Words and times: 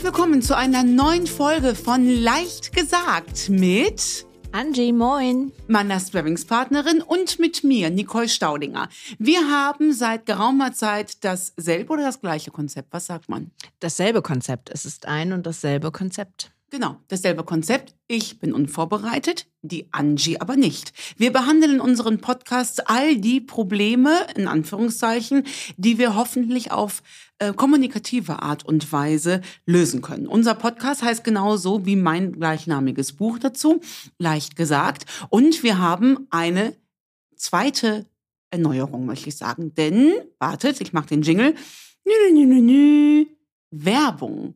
Herzlich 0.00 0.16
willkommen 0.16 0.40
zu 0.40 0.56
einer 0.56 0.82
neuen 0.82 1.26
Folge 1.26 1.74
von 1.74 2.08
Leicht 2.08 2.74
gesagt 2.74 3.50
mit 3.50 4.24
Angie, 4.50 4.94
moin. 4.94 5.52
meiner 5.68 6.00
Sparringspartnerin 6.00 7.02
und 7.02 7.38
mit 7.38 7.64
mir, 7.64 7.90
Nicole 7.90 8.30
Staudinger. 8.30 8.88
Wir 9.18 9.50
haben 9.50 9.92
seit 9.92 10.24
geraumer 10.24 10.72
Zeit 10.72 11.22
dasselbe 11.22 11.92
oder 11.92 12.04
das 12.04 12.22
gleiche 12.22 12.50
Konzept. 12.50 12.94
Was 12.94 13.06
sagt 13.06 13.28
man? 13.28 13.50
Dasselbe 13.80 14.22
Konzept. 14.22 14.70
Es 14.70 14.86
ist 14.86 15.04
ein 15.04 15.34
und 15.34 15.44
dasselbe 15.44 15.92
Konzept. 15.92 16.50
Genau, 16.70 16.96
dasselbe 17.08 17.44
Konzept. 17.44 17.94
Ich 18.06 18.38
bin 18.38 18.54
unvorbereitet, 18.54 19.48
die 19.60 19.88
Angie 19.92 20.40
aber 20.40 20.56
nicht. 20.56 20.92
Wir 21.18 21.32
behandeln 21.32 21.74
in 21.74 21.80
unseren 21.80 22.20
Podcasts 22.22 22.80
all 22.80 23.16
die 23.16 23.42
Probleme, 23.42 24.12
in 24.34 24.48
Anführungszeichen, 24.48 25.44
die 25.76 25.98
wir 25.98 26.14
hoffentlich 26.14 26.70
auf 26.72 27.02
äh, 27.40 27.52
kommunikative 27.52 28.42
Art 28.42 28.64
und 28.64 28.92
Weise 28.92 29.40
lösen 29.66 30.02
können. 30.02 30.26
Unser 30.26 30.54
Podcast 30.54 31.02
heißt 31.02 31.24
genauso 31.24 31.86
wie 31.86 31.96
mein 31.96 32.32
gleichnamiges 32.32 33.14
Buch 33.14 33.38
dazu, 33.38 33.80
leicht 34.18 34.56
gesagt. 34.56 35.06
Und 35.30 35.62
wir 35.62 35.78
haben 35.78 36.26
eine 36.30 36.76
zweite 37.36 38.06
Erneuerung, 38.50 39.06
möchte 39.06 39.30
ich 39.30 39.36
sagen. 39.36 39.74
Denn, 39.74 40.12
wartet, 40.38 40.80
ich 40.80 40.92
mache 40.92 41.08
den 41.08 41.22
Jingle. 41.22 41.54
Nü, 42.04 42.32
nü, 42.32 42.46
nü, 42.46 42.60
nü, 42.60 43.26
Werbung. 43.70 44.54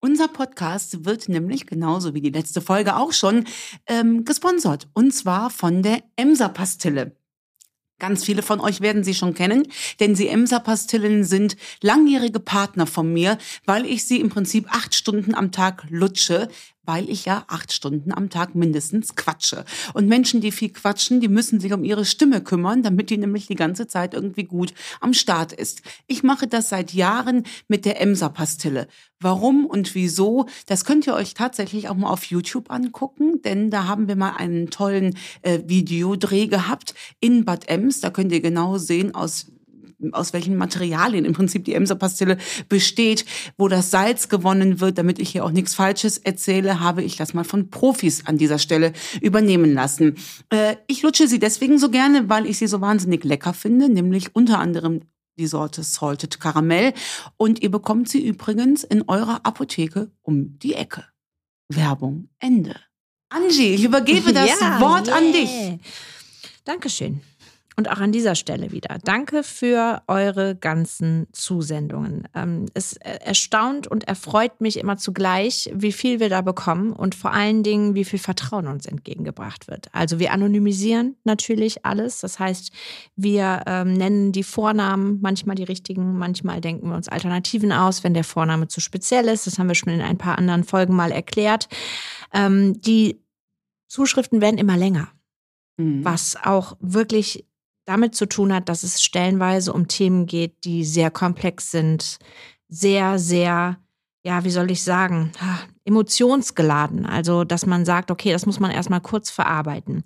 Unser 0.00 0.28
Podcast 0.28 1.04
wird 1.04 1.28
nämlich 1.28 1.66
genauso 1.66 2.14
wie 2.14 2.20
die 2.20 2.30
letzte 2.30 2.60
Folge 2.60 2.96
auch 2.96 3.12
schon 3.12 3.44
ähm, 3.86 4.24
gesponsert. 4.24 4.88
Und 4.92 5.14
zwar 5.14 5.50
von 5.50 5.82
der 5.82 6.02
Emser-Pastille. 6.16 7.16
Ganz 8.00 8.24
viele 8.24 8.42
von 8.42 8.60
euch 8.60 8.80
werden 8.80 9.04
sie 9.04 9.14
schon 9.14 9.34
kennen, 9.34 9.68
denn 10.00 10.14
die 10.14 10.28
Emser-Pastillen 10.28 11.24
sind 11.24 11.56
langjährige 11.80 12.40
Partner 12.40 12.86
von 12.86 13.12
mir, 13.12 13.38
weil 13.66 13.86
ich 13.86 14.04
sie 14.04 14.20
im 14.20 14.30
Prinzip 14.30 14.66
acht 14.70 14.94
Stunden 14.94 15.34
am 15.34 15.52
Tag 15.52 15.86
lutsche, 15.90 16.48
weil 16.86 17.08
ich 17.08 17.24
ja 17.24 17.44
acht 17.48 17.72
Stunden 17.72 18.12
am 18.12 18.30
Tag 18.30 18.54
mindestens 18.54 19.14
quatsche. 19.16 19.64
Und 19.92 20.08
Menschen, 20.08 20.40
die 20.40 20.52
viel 20.52 20.70
quatschen, 20.70 21.20
die 21.20 21.28
müssen 21.28 21.60
sich 21.60 21.72
um 21.72 21.84
ihre 21.84 22.04
Stimme 22.04 22.42
kümmern, 22.42 22.82
damit 22.82 23.10
die 23.10 23.18
nämlich 23.18 23.46
die 23.46 23.54
ganze 23.54 23.86
Zeit 23.86 24.14
irgendwie 24.14 24.44
gut 24.44 24.74
am 25.00 25.14
Start 25.14 25.52
ist. 25.52 25.82
Ich 26.06 26.22
mache 26.22 26.46
das 26.46 26.68
seit 26.68 26.92
Jahren 26.92 27.44
mit 27.68 27.84
der 27.84 28.00
Emser-Pastille. 28.00 28.88
Warum 29.20 29.64
und 29.64 29.94
wieso, 29.94 30.46
das 30.66 30.84
könnt 30.84 31.06
ihr 31.06 31.14
euch 31.14 31.34
tatsächlich 31.34 31.88
auch 31.88 31.94
mal 31.94 32.10
auf 32.10 32.24
YouTube 32.24 32.70
angucken, 32.70 33.40
denn 33.42 33.70
da 33.70 33.86
haben 33.86 34.06
wir 34.06 34.16
mal 34.16 34.36
einen 34.36 34.68
tollen 34.70 35.16
äh, 35.42 35.60
Videodreh 35.66 36.46
gehabt 36.46 36.94
in 37.20 37.44
Bad 37.44 37.68
Ems. 37.68 38.00
Da 38.00 38.10
könnt 38.10 38.32
ihr 38.32 38.40
genau 38.40 38.76
sehen, 38.76 39.14
aus 39.14 39.46
aus 40.12 40.32
welchen 40.32 40.56
Materialien 40.56 41.24
im 41.24 41.32
Prinzip 41.32 41.64
die 41.64 41.74
Emser-Pastille 41.74 42.38
besteht, 42.68 43.24
wo 43.56 43.68
das 43.68 43.90
Salz 43.90 44.28
gewonnen 44.28 44.80
wird. 44.80 44.98
Damit 44.98 45.18
ich 45.18 45.30
hier 45.30 45.44
auch 45.44 45.50
nichts 45.50 45.74
Falsches 45.74 46.18
erzähle, 46.18 46.80
habe 46.80 47.02
ich 47.02 47.16
das 47.16 47.34
mal 47.34 47.44
von 47.44 47.70
Profis 47.70 48.26
an 48.26 48.38
dieser 48.38 48.58
Stelle 48.58 48.92
übernehmen 49.20 49.72
lassen. 49.74 50.16
Äh, 50.50 50.76
ich 50.86 51.02
lutsche 51.02 51.28
sie 51.28 51.38
deswegen 51.38 51.78
so 51.78 51.90
gerne, 51.90 52.28
weil 52.28 52.46
ich 52.46 52.58
sie 52.58 52.66
so 52.66 52.80
wahnsinnig 52.80 53.24
lecker 53.24 53.54
finde, 53.54 53.88
nämlich 53.88 54.34
unter 54.34 54.58
anderem 54.58 55.00
die 55.38 55.46
Sorte 55.46 55.82
Salted 55.82 56.40
Caramel. 56.40 56.92
Und 57.36 57.62
ihr 57.62 57.70
bekommt 57.70 58.08
sie 58.08 58.26
übrigens 58.26 58.84
in 58.84 59.02
eurer 59.08 59.40
Apotheke 59.44 60.10
um 60.22 60.58
die 60.58 60.74
Ecke. 60.74 61.04
Werbung 61.68 62.28
Ende. 62.38 62.76
Angie, 63.30 63.74
ich 63.74 63.84
übergebe 63.84 64.32
das 64.32 64.60
Ja, 64.60 64.80
Wort 64.80 65.08
an 65.08 65.24
yeah. 65.24 65.32
dich. 65.32 65.78
Dankeschön. 66.64 67.20
Und 67.76 67.90
auch 67.90 67.98
an 67.98 68.12
dieser 68.12 68.36
Stelle 68.36 68.70
wieder. 68.70 68.98
Danke 69.02 69.42
für 69.42 70.02
eure 70.06 70.54
ganzen 70.54 71.26
Zusendungen. 71.32 72.28
Ähm, 72.34 72.66
es 72.74 72.94
äh, 72.98 73.18
erstaunt 73.24 73.88
und 73.88 74.06
erfreut 74.06 74.60
mich 74.60 74.78
immer 74.78 74.96
zugleich, 74.96 75.70
wie 75.74 75.90
viel 75.90 76.20
wir 76.20 76.28
da 76.28 76.40
bekommen 76.40 76.92
und 76.92 77.16
vor 77.16 77.32
allen 77.32 77.64
Dingen, 77.64 77.94
wie 77.96 78.04
viel 78.04 78.20
Vertrauen 78.20 78.68
uns 78.68 78.86
entgegengebracht 78.86 79.66
wird. 79.66 79.88
Also 79.92 80.20
wir 80.20 80.32
anonymisieren 80.32 81.16
natürlich 81.24 81.84
alles. 81.84 82.20
Das 82.20 82.38
heißt, 82.38 82.70
wir 83.16 83.62
ähm, 83.66 83.94
nennen 83.94 84.30
die 84.30 84.44
Vornamen, 84.44 85.18
manchmal 85.20 85.56
die 85.56 85.64
richtigen, 85.64 86.16
manchmal 86.16 86.60
denken 86.60 86.88
wir 86.88 86.94
uns 86.94 87.08
Alternativen 87.08 87.72
aus, 87.72 88.04
wenn 88.04 88.14
der 88.14 88.24
Vorname 88.24 88.68
zu 88.68 88.80
speziell 88.80 89.26
ist. 89.26 89.48
Das 89.48 89.58
haben 89.58 89.66
wir 89.68 89.74
schon 89.74 89.92
in 89.92 90.00
ein 90.00 90.18
paar 90.18 90.38
anderen 90.38 90.62
Folgen 90.62 90.94
mal 90.94 91.10
erklärt. 91.10 91.68
Ähm, 92.32 92.80
die 92.80 93.20
Zuschriften 93.88 94.40
werden 94.40 94.58
immer 94.58 94.76
länger 94.76 95.08
Mhm. 95.76 96.04
was 96.04 96.36
auch 96.42 96.76
wirklich 96.80 97.44
damit 97.84 98.14
zu 98.14 98.26
tun 98.26 98.52
hat, 98.52 98.68
dass 98.68 98.82
es 98.82 99.02
stellenweise 99.02 99.72
um 99.72 99.88
Themen 99.88 100.26
geht, 100.26 100.64
die 100.64 100.84
sehr 100.84 101.10
komplex 101.10 101.70
sind, 101.70 102.18
sehr, 102.68 103.18
sehr, 103.18 103.78
ja, 104.24 104.42
wie 104.42 104.50
soll 104.50 104.70
ich 104.70 104.82
sagen, 104.82 105.32
emotionsgeladen. 105.84 107.04
Also, 107.04 107.44
dass 107.44 107.66
man 107.66 107.84
sagt, 107.84 108.10
okay, 108.10 108.32
das 108.32 108.46
muss 108.46 108.58
man 108.58 108.70
erstmal 108.70 109.02
kurz 109.02 109.30
verarbeiten. 109.30 110.02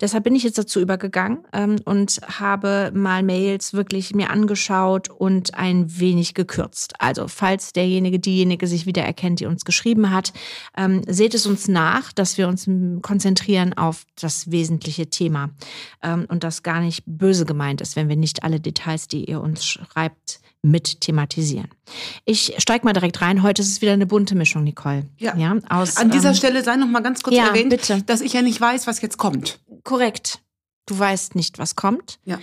Deshalb 0.00 0.24
bin 0.24 0.34
ich 0.34 0.42
jetzt 0.42 0.58
dazu 0.58 0.80
übergegangen 0.80 1.44
ähm, 1.52 1.76
und 1.84 2.20
habe 2.26 2.90
mal 2.92 3.22
Mails 3.22 3.72
wirklich 3.72 4.12
mir 4.12 4.30
angeschaut 4.30 5.08
und 5.08 5.54
ein 5.54 6.00
wenig 6.00 6.34
gekürzt. 6.34 6.94
Also, 6.98 7.28
falls 7.28 7.72
derjenige, 7.72 8.18
diejenige 8.18 8.66
sich 8.66 8.86
wieder 8.86 9.02
erkennt, 9.02 9.38
die 9.38 9.46
uns 9.46 9.64
geschrieben 9.64 10.10
hat, 10.10 10.32
ähm, 10.76 11.02
seht 11.06 11.34
es 11.34 11.46
uns 11.46 11.68
nach, 11.68 12.12
dass 12.12 12.38
wir 12.38 12.48
uns 12.48 12.66
m, 12.66 13.00
konzentrieren 13.02 13.72
auf 13.74 14.04
das 14.20 14.50
wesentliche 14.50 15.10
Thema 15.10 15.50
ähm, 16.02 16.26
und 16.28 16.42
das 16.42 16.64
gar 16.64 16.80
nicht 16.80 17.04
böse 17.06 17.44
gemeint 17.44 17.80
ist, 17.80 17.94
wenn 17.94 18.08
wir 18.08 18.16
nicht 18.16 18.42
alle 18.42 18.58
Details, 18.58 19.06
die 19.06 19.26
ihr 19.26 19.40
uns 19.40 19.64
schreibt, 19.64 20.40
mit 20.62 21.00
thematisieren. 21.00 21.68
Ich 22.24 22.54
steig 22.58 22.84
mal 22.84 22.92
direkt 22.92 23.20
rein. 23.20 23.42
Heute 23.42 23.62
ist 23.62 23.68
es 23.68 23.80
wieder 23.80 23.92
eine 23.92 24.06
bunte 24.06 24.34
Mischung, 24.34 24.64
Nicole. 24.64 25.06
Ja. 25.18 25.34
aus, 25.68 25.96
An 25.96 26.10
dieser 26.10 26.30
ähm, 26.30 26.34
Stelle 26.34 26.62
sei 26.62 26.76
noch 26.76 26.88
mal 26.88 27.00
ganz 27.00 27.22
kurz 27.22 27.36
ja, 27.36 27.48
erwähnt, 27.48 27.70
bitte. 27.70 28.02
dass 28.02 28.20
ich 28.20 28.32
ja 28.32 28.42
nicht 28.42 28.60
weiß, 28.60 28.86
was 28.86 29.00
jetzt 29.00 29.16
kommt. 29.16 29.60
Korrekt. 29.84 30.40
Du 30.86 30.98
weißt 30.98 31.34
nicht, 31.34 31.58
was 31.58 31.76
kommt. 31.76 32.18
Ja. 32.24 32.38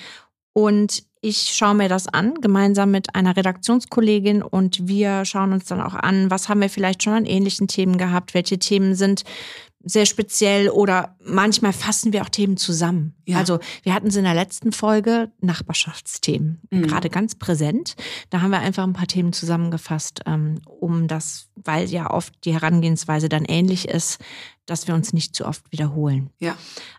Und 0.53 1.03
ich 1.21 1.53
schaue 1.55 1.75
mir 1.75 1.89
das 1.89 2.07
an, 2.07 2.35
gemeinsam 2.41 2.91
mit 2.91 3.15
einer 3.15 3.35
Redaktionskollegin 3.35 4.41
und 4.41 4.87
wir 4.87 5.25
schauen 5.25 5.51
uns 5.51 5.65
dann 5.65 5.81
auch 5.81 5.93
an, 5.93 6.31
was 6.31 6.47
haben 6.47 6.61
wir 6.61 6.69
vielleicht 6.69 7.03
schon 7.03 7.13
an 7.13 7.25
ähnlichen 7.25 7.67
Themen 7.67 7.97
gehabt, 7.97 8.33
welche 8.33 8.59
Themen 8.59 8.95
sind 8.95 9.23
sehr 9.83 10.05
speziell 10.05 10.69
oder 10.69 11.15
manchmal 11.23 11.71
fassen 11.71 12.11
wir 12.11 12.21
auch 12.23 12.29
Themen 12.29 12.57
zusammen. 12.57 13.15
Ja. 13.25 13.37
Also 13.37 13.59
wir 13.83 13.93
hatten 13.93 14.07
es 14.07 14.15
in 14.15 14.23
der 14.25 14.33
letzten 14.33 14.71
Folge 14.71 15.31
Nachbarschaftsthemen, 15.39 16.61
Mhm. 16.71 16.87
gerade 16.87 17.09
ganz 17.09 17.35
präsent. 17.35 17.95
Da 18.29 18.41
haben 18.41 18.51
wir 18.51 18.59
einfach 18.59 18.83
ein 18.83 18.93
paar 18.93 19.07
Themen 19.07 19.33
zusammengefasst, 19.33 20.21
ähm, 20.25 20.59
um 20.65 21.07
das, 21.07 21.47
weil 21.55 21.89
ja 21.89 22.09
oft 22.11 22.33
die 22.43 22.53
Herangehensweise 22.53 23.29
dann 23.29 23.45
ähnlich 23.45 23.87
ist, 23.87 24.19
dass 24.65 24.87
wir 24.87 24.95
uns 24.95 25.13
nicht 25.13 25.35
zu 25.35 25.45
oft 25.45 25.71
wiederholen. 25.71 26.31
Ja. 26.39 26.57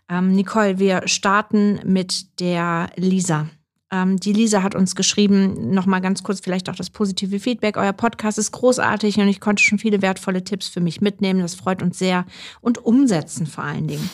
Ähm, 0.09 0.31
Nicole, 0.33 0.79
wir 0.79 1.03
starten 1.07 1.79
mit 1.85 2.39
der 2.39 2.89
Lisa. 2.95 3.47
Ähm, 3.91 4.19
die 4.19 4.33
Lisa 4.33 4.63
hat 4.63 4.75
uns 4.75 4.95
geschrieben, 4.95 5.71
nochmal 5.71 6.01
ganz 6.01 6.23
kurz 6.23 6.39
vielleicht 6.41 6.69
auch 6.69 6.75
das 6.75 6.89
positive 6.89 7.39
Feedback. 7.39 7.77
Euer 7.77 7.93
Podcast 7.93 8.37
ist 8.37 8.51
großartig 8.51 9.17
und 9.17 9.27
ich 9.27 9.39
konnte 9.39 9.63
schon 9.63 9.79
viele 9.79 10.01
wertvolle 10.01 10.43
Tipps 10.43 10.67
für 10.67 10.81
mich 10.81 11.01
mitnehmen. 11.01 11.41
Das 11.41 11.55
freut 11.55 11.81
uns 11.81 11.97
sehr. 11.97 12.25
Und 12.61 12.85
umsetzen 12.85 13.47
vor 13.47 13.63
allen 13.63 13.87
Dingen. 13.87 14.09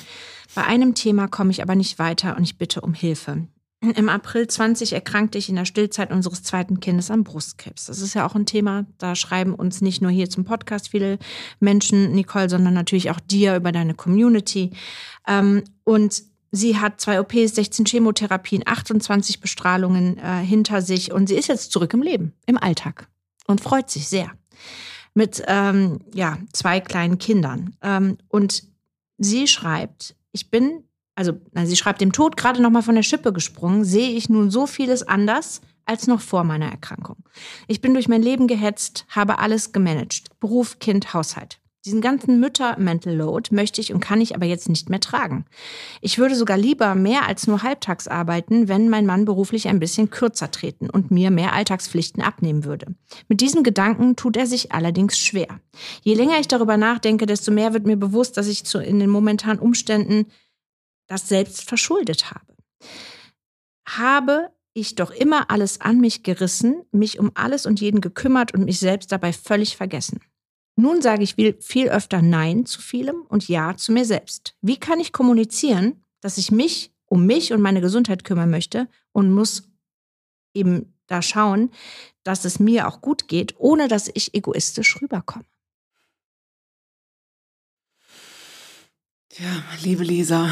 Bei 0.54 0.64
einem 0.64 0.96
Thema 0.96 1.28
komme 1.28 1.52
ich 1.52 1.62
aber 1.62 1.76
nicht 1.76 2.00
weiter 2.00 2.38
und 2.38 2.44
ich 2.44 2.58
bitte 2.58 2.82
um 2.82 2.94
Hilfe. 2.94 3.48
Im 3.82 4.10
April 4.10 4.48
20 4.48 4.94
erkrankte 4.94 5.38
ich 5.38 5.50
in 5.50 5.56
der 5.56 5.66
Stillzeit 5.66 6.12
unseres 6.12 6.42
zweiten 6.42 6.80
Kindes 6.80 7.12
an 7.12 7.24
Brustkrebs. 7.24 7.86
Das 7.86 8.00
ist 8.00 8.14
ja 8.16 8.26
auch 8.26 8.34
ein 8.34 8.46
Thema, 8.46 8.86
da 8.98 9.16
schreiben 9.16 9.54
uns 9.54 9.82
nicht 9.82 10.02
nur 10.02 10.10
hier 10.10 10.30
zum 10.30 10.44
Podcast 10.44 10.90
viele 10.90 11.20
Menschen, 11.60 12.14
Nicole, 12.14 12.50
sondern 12.50 12.74
natürlich 12.74 13.12
auch 13.12 13.20
dir 13.20 13.56
über 13.56 13.72
deine 13.72 13.94
Community. 13.94 14.72
Ähm, 15.28 15.64
und 15.84 16.24
sie 16.56 16.78
hat 16.80 17.02
zwei 17.02 17.20
OPs, 17.20 17.56
16 17.56 17.86
Chemotherapien, 17.86 18.64
28 18.66 19.40
Bestrahlungen 19.40 20.18
äh, 20.18 20.44
hinter 20.44 20.82
sich 20.82 21.12
und 21.12 21.28
sie 21.28 21.36
ist 21.36 21.48
jetzt 21.48 21.72
zurück 21.72 21.94
im 21.94 22.02
Leben, 22.02 22.34
im 22.46 22.58
Alltag 22.58 23.08
und 23.48 23.62
freut 23.62 23.90
sich 23.90 24.08
sehr. 24.08 24.32
Mit 25.14 25.44
ähm, 25.48 26.00
ja, 26.14 26.38
zwei 26.52 26.82
kleinen 26.82 27.18
Kindern. 27.18 27.76
Ähm, 27.82 28.18
und 28.28 28.64
sie 29.18 29.48
schreibt, 29.48 30.16
ich 30.34 30.52
bin 30.52 30.84
also 31.16 31.40
na, 31.54 31.66
sie 31.66 31.76
schreibt, 31.76 32.02
dem 32.02 32.12
Tod 32.12 32.38
gerade 32.38 32.62
noch 32.62 32.70
mal 32.70 32.82
von 32.82 32.96
der 32.96 33.04
Schippe 33.04 33.34
gesprungen, 33.34 33.86
sehe 33.86 34.10
ich 34.10 34.30
nun 34.30 34.52
so 34.52 34.68
vieles 34.68 35.04
anders 35.04 35.62
als 35.86 36.08
noch 36.08 36.22
vor 36.22 36.44
meiner 36.44 36.70
Erkrankung. 36.70 37.18
Ich 37.68 37.82
bin 37.82 37.94
durch 37.94 38.08
mein 38.08 38.22
Leben 38.22 38.48
gehetzt, 38.48 39.06
habe 39.10 39.40
alles 39.40 39.72
gemanagt. 39.72 40.40
Beruf, 40.40 40.80
Kind, 40.80 41.14
Haushalt. 41.14 41.60
Diesen 41.86 42.02
ganzen 42.02 42.40
Mütter-Mental 42.40 43.16
Load 43.16 43.54
möchte 43.54 43.80
ich 43.80 43.94
und 43.94 44.00
kann 44.00 44.20
ich 44.20 44.34
aber 44.34 44.48
jetzt 44.48 44.70
nicht 44.70 44.90
mehr 44.90 45.00
tragen. 45.00 45.46
Ich 46.02 46.18
würde 46.18 46.36
sogar 46.36 46.58
lieber 46.58 46.96
mehr 46.96 47.28
als 47.28 47.46
nur 47.46 47.62
halbtags 47.62 48.08
arbeiten, 48.08 48.68
wenn 48.68 48.90
mein 48.90 49.06
Mann 49.06 49.24
beruflich 49.26 49.68
ein 49.68 49.78
bisschen 49.78 50.10
kürzer 50.10 50.50
treten 50.50 50.90
und 50.90 51.12
mir 51.12 51.30
mehr 51.30 51.54
Alltagspflichten 51.54 52.24
abnehmen 52.24 52.64
würde. 52.64 52.96
Mit 53.28 53.40
diesem 53.40 53.62
Gedanken 53.62 54.16
tut 54.16 54.36
er 54.36 54.48
sich 54.48 54.72
allerdings 54.72 55.20
schwer. 55.20 55.60
Je 56.02 56.16
länger 56.16 56.40
ich 56.40 56.48
darüber 56.48 56.76
nachdenke, 56.76 57.28
desto 57.28 57.52
mehr 57.52 57.74
wird 57.74 57.86
mir 57.86 57.98
bewusst, 57.98 58.36
dass 58.38 58.48
ich 58.48 58.64
zu, 58.64 58.80
in 58.80 59.00
den 59.00 59.12
momentanen 59.12 59.60
Umständen 59.60 60.26
das 61.06 61.30
selbst 61.30 61.70
verschuldet 61.70 62.32
habe. 62.32 62.56
Habe 63.88 64.50
ich 64.74 64.96
doch 64.96 65.12
immer 65.12 65.52
alles 65.52 65.82
an 65.82 66.00
mich 66.00 66.24
gerissen, 66.24 66.82
mich 66.92 67.20
um 67.20 67.30
alles 67.36 67.68
und 67.68 67.80
jeden 67.80 68.02
gekümmert 68.02 68.56
und 68.56 68.66
mich 68.66 68.80
selbst 68.80 69.12
dabei 69.12 69.34
völlig 69.34 69.78
vergessen. 69.78 70.20
Nun 70.76 71.02
sage 71.02 71.24
ich 71.24 71.36
viel 71.36 71.90
öfter 71.90 72.22
Nein 72.22 72.66
zu 72.66 72.82
vielem 72.82 73.22
und 73.30 73.48
Ja 73.48 73.78
zu 73.78 73.92
mir 73.94 74.06
selbst. 74.06 74.56
Wie 74.62 74.78
kann 74.78 75.00
ich 75.00 75.14
kommunizieren, 75.14 76.04
dass 76.22 76.38
ich 76.38 76.52
mich 76.52 76.92
um 77.06 77.26
mich 77.26 77.54
und 77.54 77.62
meine 77.62 77.82
Gesundheit 77.82 78.24
kümmern 78.24 78.50
möchte 78.50 78.90
und 79.12 79.32
muss 79.32 79.70
eben 80.54 80.94
da 81.08 81.22
schauen, 81.22 81.72
dass 82.24 82.46
es 82.46 82.60
mir 82.60 82.88
auch 82.88 83.02
gut 83.02 83.28
geht, 83.28 83.56
ohne 83.58 83.88
dass 83.88 84.10
ich 84.14 84.34
egoistisch 84.34 85.02
rüberkomme? 85.02 85.46
Ja, 89.38 89.64
liebe 89.84 90.04
Lisa, 90.04 90.50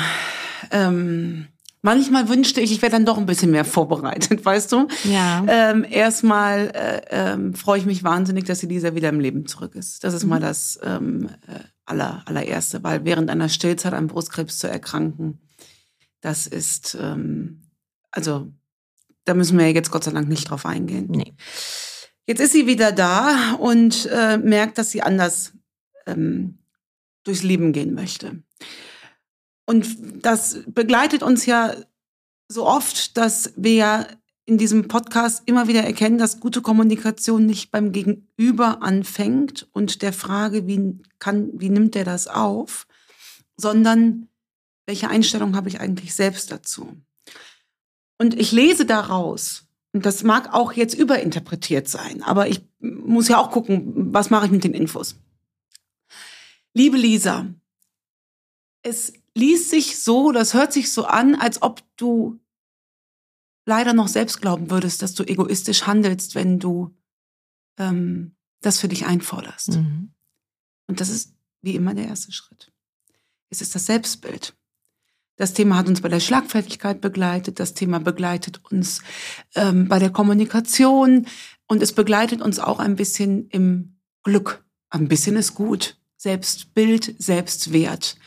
ähm, 0.71 1.47
manchmal 1.83 2.29
wünschte 2.29 2.61
ich, 2.61 2.71
ich 2.71 2.81
wäre 2.81 2.91
dann 2.91 3.05
doch 3.05 3.19
ein 3.19 3.27
bisschen 3.27 3.51
mehr 3.51 3.65
vorbereitet, 3.77 4.43
weißt 4.43 4.71
du? 4.71 4.87
Ja. 5.03 5.45
Ähm, 5.47 5.85
erstmal 5.87 6.71
äh, 6.73 7.01
ähm, 7.11 7.53
freue 7.53 7.77
ich 7.77 7.85
mich 7.85 8.03
wahnsinnig, 8.03 8.45
dass 8.45 8.59
die 8.59 8.65
Lisa 8.65 8.95
wieder 8.95 9.09
im 9.09 9.19
Leben 9.19 9.45
zurück 9.45 9.75
ist. 9.75 10.03
Das 10.03 10.15
ist 10.15 10.23
mhm. 10.23 10.29
mal 10.29 10.39
das 10.39 10.79
ähm, 10.81 11.29
äh, 11.47 11.59
aller, 11.85 12.23
allererste, 12.25 12.83
weil 12.83 13.05
während 13.05 13.29
einer 13.29 13.49
Stillzeit 13.49 13.93
an 13.93 14.07
Brustkrebs 14.07 14.57
zu 14.57 14.67
erkranken, 14.67 15.39
das 16.21 16.47
ist, 16.47 16.97
ähm, 16.99 17.61
also 18.09 18.51
da 19.25 19.33
müssen 19.33 19.59
wir 19.59 19.71
jetzt 19.71 19.91
Gott 19.91 20.05
sei 20.05 20.11
Dank 20.11 20.27
nicht 20.27 20.49
drauf 20.49 20.65
eingehen. 20.65 21.07
Nee. 21.09 21.35
Jetzt 22.25 22.39
ist 22.39 22.53
sie 22.53 22.67
wieder 22.67 22.93
da 22.93 23.55
und 23.55 24.09
äh, 24.11 24.37
merkt, 24.37 24.77
dass 24.77 24.91
sie 24.91 25.01
anders 25.01 25.51
ähm, 26.05 26.59
durchs 27.25 27.43
Leben 27.43 27.73
gehen 27.73 27.93
möchte. 27.93 28.41
Und 29.65 30.25
das 30.25 30.59
begleitet 30.67 31.23
uns 31.23 31.45
ja 31.45 31.75
so 32.47 32.65
oft, 32.67 33.17
dass 33.17 33.53
wir 33.55 34.07
in 34.45 34.57
diesem 34.57 34.87
Podcast 34.89 35.43
immer 35.45 35.67
wieder 35.67 35.83
erkennen, 35.83 36.17
dass 36.17 36.41
gute 36.41 36.61
Kommunikation 36.61 37.45
nicht 37.45 37.71
beim 37.71 37.93
Gegenüber 37.93 38.81
anfängt 38.81 39.67
und 39.71 40.01
der 40.01 40.11
Frage, 40.11 40.67
wie 40.67 40.99
kann, 41.19 41.49
wie 41.53 41.69
nimmt 41.69 41.95
der 41.95 42.03
das 42.03 42.27
auf, 42.27 42.85
sondern 43.55 44.27
welche 44.85 45.09
Einstellung 45.09 45.55
habe 45.55 45.69
ich 45.69 45.79
eigentlich 45.79 46.13
selbst 46.13 46.51
dazu? 46.51 46.97
Und 48.17 48.37
ich 48.37 48.51
lese 48.51 48.85
daraus, 48.85 49.65
und 49.93 50.05
das 50.05 50.23
mag 50.23 50.53
auch 50.53 50.73
jetzt 50.73 50.93
überinterpretiert 50.93 51.87
sein, 51.87 52.21
aber 52.23 52.49
ich 52.49 52.61
muss 52.79 53.29
ja 53.29 53.37
auch 53.37 53.51
gucken, 53.51 54.13
was 54.13 54.29
mache 54.29 54.47
ich 54.47 54.51
mit 54.51 54.63
den 54.63 54.73
Infos. 54.73 55.15
Liebe 56.73 56.97
Lisa, 56.97 57.45
es 58.81 59.13
liest 59.35 59.69
sich 59.69 59.99
so, 59.99 60.31
das 60.31 60.53
hört 60.53 60.73
sich 60.73 60.91
so 60.91 61.05
an, 61.05 61.35
als 61.35 61.61
ob 61.61 61.83
du 61.97 62.39
leider 63.65 63.93
noch 63.93 64.07
selbst 64.07 64.41
glauben 64.41 64.69
würdest, 64.69 65.01
dass 65.01 65.13
du 65.13 65.23
egoistisch 65.23 65.87
handelst, 65.87 66.35
wenn 66.35 66.59
du 66.59 66.95
ähm, 67.77 68.35
das 68.61 68.79
für 68.79 68.87
dich 68.87 69.05
einforderst. 69.05 69.77
Mhm. 69.77 70.13
Und 70.87 70.99
das 70.99 71.09
ist 71.09 71.33
wie 71.61 71.75
immer 71.75 71.93
der 71.93 72.07
erste 72.07 72.31
Schritt. 72.31 72.71
Es 73.49 73.61
ist 73.61 73.73
das 73.75 73.85
Selbstbild. 73.85 74.55
Das 75.35 75.53
Thema 75.53 75.77
hat 75.77 75.87
uns 75.87 76.01
bei 76.01 76.09
der 76.09 76.19
Schlagfertigkeit 76.19 77.01
begleitet, 77.01 77.59
das 77.59 77.73
Thema 77.73 77.99
begleitet 77.99 78.61
uns 78.69 79.01
ähm, 79.55 79.87
bei 79.87 79.97
der 79.97 80.11
Kommunikation 80.11 81.27
und 81.67 81.81
es 81.81 81.93
begleitet 81.93 82.41
uns 82.41 82.59
auch 82.59 82.79
ein 82.79 82.95
bisschen 82.95 83.47
im 83.49 83.97
Glück. 84.23 84.63
Ein 84.89 85.07
bisschen 85.07 85.35
ist 85.35 85.55
gut. 85.55 85.97
Selbstbild, 86.17 87.15
Selbstwert. 87.17 88.17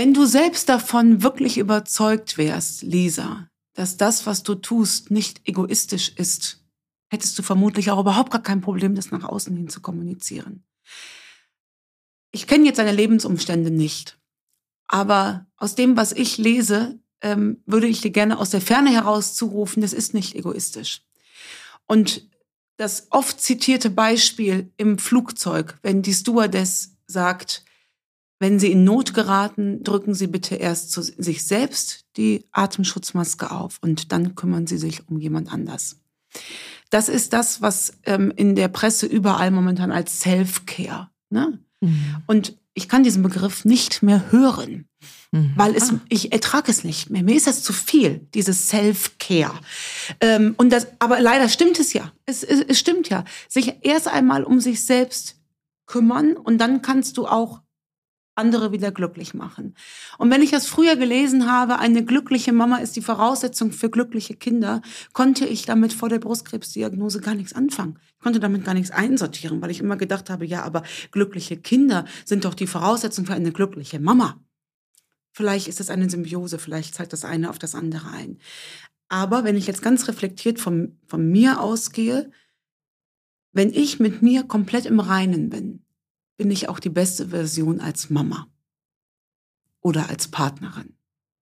Wenn 0.00 0.14
du 0.14 0.24
selbst 0.24 0.70
davon 0.70 1.22
wirklich 1.22 1.58
überzeugt 1.58 2.38
wärst, 2.38 2.80
Lisa, 2.80 3.50
dass 3.74 3.98
das, 3.98 4.24
was 4.24 4.42
du 4.42 4.54
tust, 4.54 5.10
nicht 5.10 5.46
egoistisch 5.46 6.08
ist, 6.16 6.64
hättest 7.10 7.38
du 7.38 7.42
vermutlich 7.42 7.90
auch 7.90 8.00
überhaupt 8.00 8.30
gar 8.30 8.42
kein 8.42 8.62
Problem, 8.62 8.94
das 8.94 9.10
nach 9.10 9.24
außen 9.24 9.54
hin 9.54 9.68
zu 9.68 9.82
kommunizieren. 9.82 10.64
Ich 12.30 12.46
kenne 12.46 12.64
jetzt 12.64 12.78
deine 12.78 12.92
Lebensumstände 12.92 13.70
nicht, 13.70 14.18
aber 14.86 15.46
aus 15.58 15.74
dem, 15.74 15.98
was 15.98 16.12
ich 16.12 16.38
lese, 16.38 16.98
ähm, 17.20 17.62
würde 17.66 17.86
ich 17.86 18.00
dir 18.00 18.10
gerne 18.10 18.38
aus 18.38 18.48
der 18.48 18.62
Ferne 18.62 18.90
heraus 18.90 19.34
zurufen, 19.34 19.82
das 19.82 19.92
ist 19.92 20.14
nicht 20.14 20.34
egoistisch. 20.34 21.02
Und 21.86 22.26
das 22.78 23.08
oft 23.10 23.38
zitierte 23.38 23.90
Beispiel 23.90 24.72
im 24.78 24.96
Flugzeug, 24.96 25.78
wenn 25.82 26.00
die 26.00 26.14
Stewardess 26.14 26.96
sagt, 27.06 27.66
wenn 28.40 28.58
Sie 28.58 28.72
in 28.72 28.84
Not 28.84 29.14
geraten, 29.14 29.84
drücken 29.84 30.14
Sie 30.14 30.26
bitte 30.26 30.56
erst 30.56 30.90
zu 30.90 31.02
sich 31.02 31.44
selbst 31.44 32.06
die 32.16 32.46
Atemschutzmaske 32.50 33.50
auf 33.50 33.78
und 33.82 34.12
dann 34.12 34.34
kümmern 34.34 34.66
Sie 34.66 34.78
sich 34.78 35.08
um 35.08 35.18
jemand 35.18 35.52
anders. 35.52 36.00
Das 36.88 37.08
ist 37.08 37.34
das, 37.34 37.60
was 37.60 37.92
ähm, 38.04 38.32
in 38.34 38.56
der 38.56 38.68
Presse 38.68 39.06
überall 39.06 39.50
momentan 39.50 39.92
als 39.92 40.20
Self-Care. 40.20 41.10
Ne? 41.28 41.60
Mhm. 41.80 42.16
Und 42.26 42.56
ich 42.72 42.88
kann 42.88 43.04
diesen 43.04 43.22
Begriff 43.22 43.66
nicht 43.66 44.02
mehr 44.02 44.32
hören, 44.32 44.88
mhm. 45.32 45.52
weil 45.56 45.76
es, 45.76 45.92
ah. 45.92 46.00
ich 46.08 46.32
ertrage 46.32 46.70
es 46.70 46.82
nicht 46.82 47.10
mehr. 47.10 47.22
Mir 47.22 47.36
ist 47.36 47.46
das 47.46 47.62
zu 47.62 47.74
viel, 47.74 48.26
dieses 48.34 48.68
Self-Care. 48.68 49.60
Ähm, 50.20 50.54
und 50.56 50.70
das, 50.70 50.86
aber 50.98 51.20
leider 51.20 51.50
stimmt 51.50 51.78
es 51.78 51.92
ja. 51.92 52.10
Es, 52.24 52.42
es, 52.42 52.60
es 52.60 52.78
stimmt 52.78 53.10
ja. 53.10 53.24
Sich 53.48 53.74
erst 53.82 54.08
einmal 54.08 54.44
um 54.44 54.60
sich 54.60 54.84
selbst 54.84 55.36
kümmern 55.84 56.36
und 56.36 56.58
dann 56.58 56.80
kannst 56.80 57.18
du 57.18 57.26
auch 57.26 57.60
andere 58.40 58.72
wieder 58.72 58.90
glücklich 58.90 59.34
machen. 59.34 59.76
Und 60.18 60.30
wenn 60.30 60.42
ich 60.42 60.50
das 60.50 60.66
früher 60.66 60.96
gelesen 60.96 61.50
habe, 61.50 61.78
eine 61.78 62.04
glückliche 62.04 62.52
Mama 62.52 62.78
ist 62.78 62.96
die 62.96 63.02
Voraussetzung 63.02 63.70
für 63.70 63.90
glückliche 63.90 64.34
Kinder, 64.34 64.82
konnte 65.12 65.46
ich 65.46 65.66
damit 65.66 65.92
vor 65.92 66.08
der 66.08 66.18
Brustkrebsdiagnose 66.18 67.20
gar 67.20 67.36
nichts 67.36 67.52
anfangen. 67.52 67.98
Ich 68.16 68.24
konnte 68.24 68.40
damit 68.40 68.64
gar 68.64 68.74
nichts 68.74 68.90
einsortieren, 68.90 69.62
weil 69.62 69.70
ich 69.70 69.80
immer 69.80 69.96
gedacht 69.96 70.30
habe, 70.30 70.44
ja, 70.44 70.62
aber 70.64 70.82
glückliche 71.12 71.56
Kinder 71.56 72.04
sind 72.24 72.44
doch 72.44 72.54
die 72.54 72.66
Voraussetzung 72.66 73.26
für 73.26 73.34
eine 73.34 73.52
glückliche 73.52 74.00
Mama. 74.00 74.40
Vielleicht 75.32 75.68
ist 75.68 75.80
es 75.80 75.90
eine 75.90 76.10
Symbiose, 76.10 76.58
vielleicht 76.58 76.94
zeigt 76.94 77.12
das 77.12 77.24
eine 77.24 77.50
auf 77.50 77.58
das 77.58 77.74
andere 77.74 78.10
ein. 78.10 78.38
Aber 79.08 79.44
wenn 79.44 79.56
ich 79.56 79.66
jetzt 79.66 79.82
ganz 79.82 80.08
reflektiert 80.08 80.58
von, 80.58 80.98
von 81.06 81.30
mir 81.30 81.60
ausgehe, 81.60 82.30
wenn 83.52 83.70
ich 83.70 83.98
mit 83.98 84.22
mir 84.22 84.44
komplett 84.44 84.86
im 84.86 85.00
Reinen 85.00 85.50
bin, 85.50 85.84
bin 86.40 86.50
ich 86.50 86.70
auch 86.70 86.78
die 86.78 86.88
beste 86.88 87.28
Version 87.28 87.82
als 87.82 88.08
Mama 88.08 88.48
oder 89.82 90.08
als 90.08 90.28
Partnerin. 90.28 90.94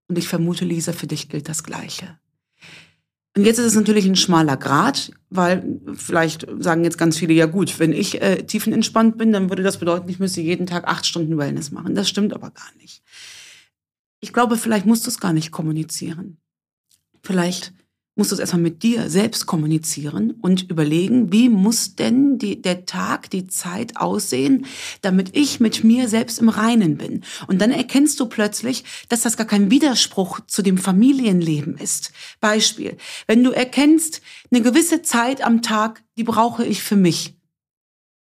Und 0.09 0.19
ich 0.19 0.27
vermute, 0.27 0.65
Lisa, 0.65 0.93
für 0.93 1.07
dich 1.07 1.29
gilt 1.29 1.49
das 1.49 1.63
Gleiche. 1.63 2.19
Und 3.37 3.45
jetzt 3.45 3.59
ist 3.59 3.67
es 3.67 3.75
natürlich 3.77 4.07
ein 4.07 4.17
schmaler 4.17 4.57
Grad, 4.57 5.13
weil 5.31 5.81
vielleicht 5.95 6.49
sagen 6.59 6.83
jetzt 6.83 6.99
ganz 6.99 7.17
viele, 7.17 7.33
ja 7.33 7.47
gut, 7.47 7.79
wenn 7.79 7.93
ich 7.93 8.21
äh, 8.21 8.43
tiefenentspannt 8.43 9.17
bin, 9.17 9.33
dann 9.33 9.51
würde 9.51 9.63
das 9.63 9.79
bedeuten, 9.79 10.09
ich 10.09 10.19
müsste 10.19 10.41
jeden 10.41 10.67
Tag 10.67 10.89
acht 10.89 11.07
Stunden 11.07 11.39
Wellness 11.39 11.71
machen. 11.71 11.95
Das 11.95 12.09
stimmt 12.09 12.35
aber 12.35 12.51
gar 12.51 12.75
nicht. 12.79 13.05
Ich 14.19 14.33
glaube, 14.33 14.57
vielleicht 14.57 14.85
musst 14.85 15.07
du 15.07 15.11
es 15.11 15.21
gar 15.21 15.33
nicht 15.33 15.53
kommunizieren. 15.53 16.39
Vielleicht 17.23 17.73
musst 18.19 18.33
du 18.33 18.35
es 18.35 18.41
erstmal 18.41 18.61
mit 18.61 18.83
dir 18.83 19.09
selbst 19.09 19.47
kommunizieren 19.47 20.33
und 20.43 20.69
überlegen, 20.71 21.33
wie 21.33 21.49
muss 21.49 21.95
denn 21.95 22.37
die, 22.37 22.61
der 22.61 22.85
Tag, 22.85 23.31
die 23.31 23.47
Zeit 23.47 23.97
aussehen, 23.97 24.67
damit 25.01 25.37
ich 25.37 25.61
mit 25.61 25.85
mir 25.85 26.09
selbst 26.09 26.41
im 26.41 26.49
Reinen 26.49 26.99
bin. 26.99 27.23
Und 27.47 27.61
dann 27.61 27.71
erkennst 27.71 28.19
du 28.19 28.27
plötzlich, 28.27 28.85
dass 29.09 29.23
das 29.23 29.37
gar 29.37 29.47
kein 29.47 29.71
Widerspruch 29.71 30.41
zu 30.47 30.63
dem 30.63 30.79
Familienleben 30.79 31.79
ist. 31.79 32.13
Beispiel, 32.41 32.97
wenn 33.29 33.45
du 33.45 33.53
erkennst, 33.53 34.21
eine 34.51 34.63
gewisse 34.63 35.03
Zeit 35.03 35.43
am 35.43 35.63
Tag, 35.63 36.03
die 36.17 36.25
brauche 36.25 36.67
ich 36.67 36.83
für 36.83 36.97
mich. 36.97 37.37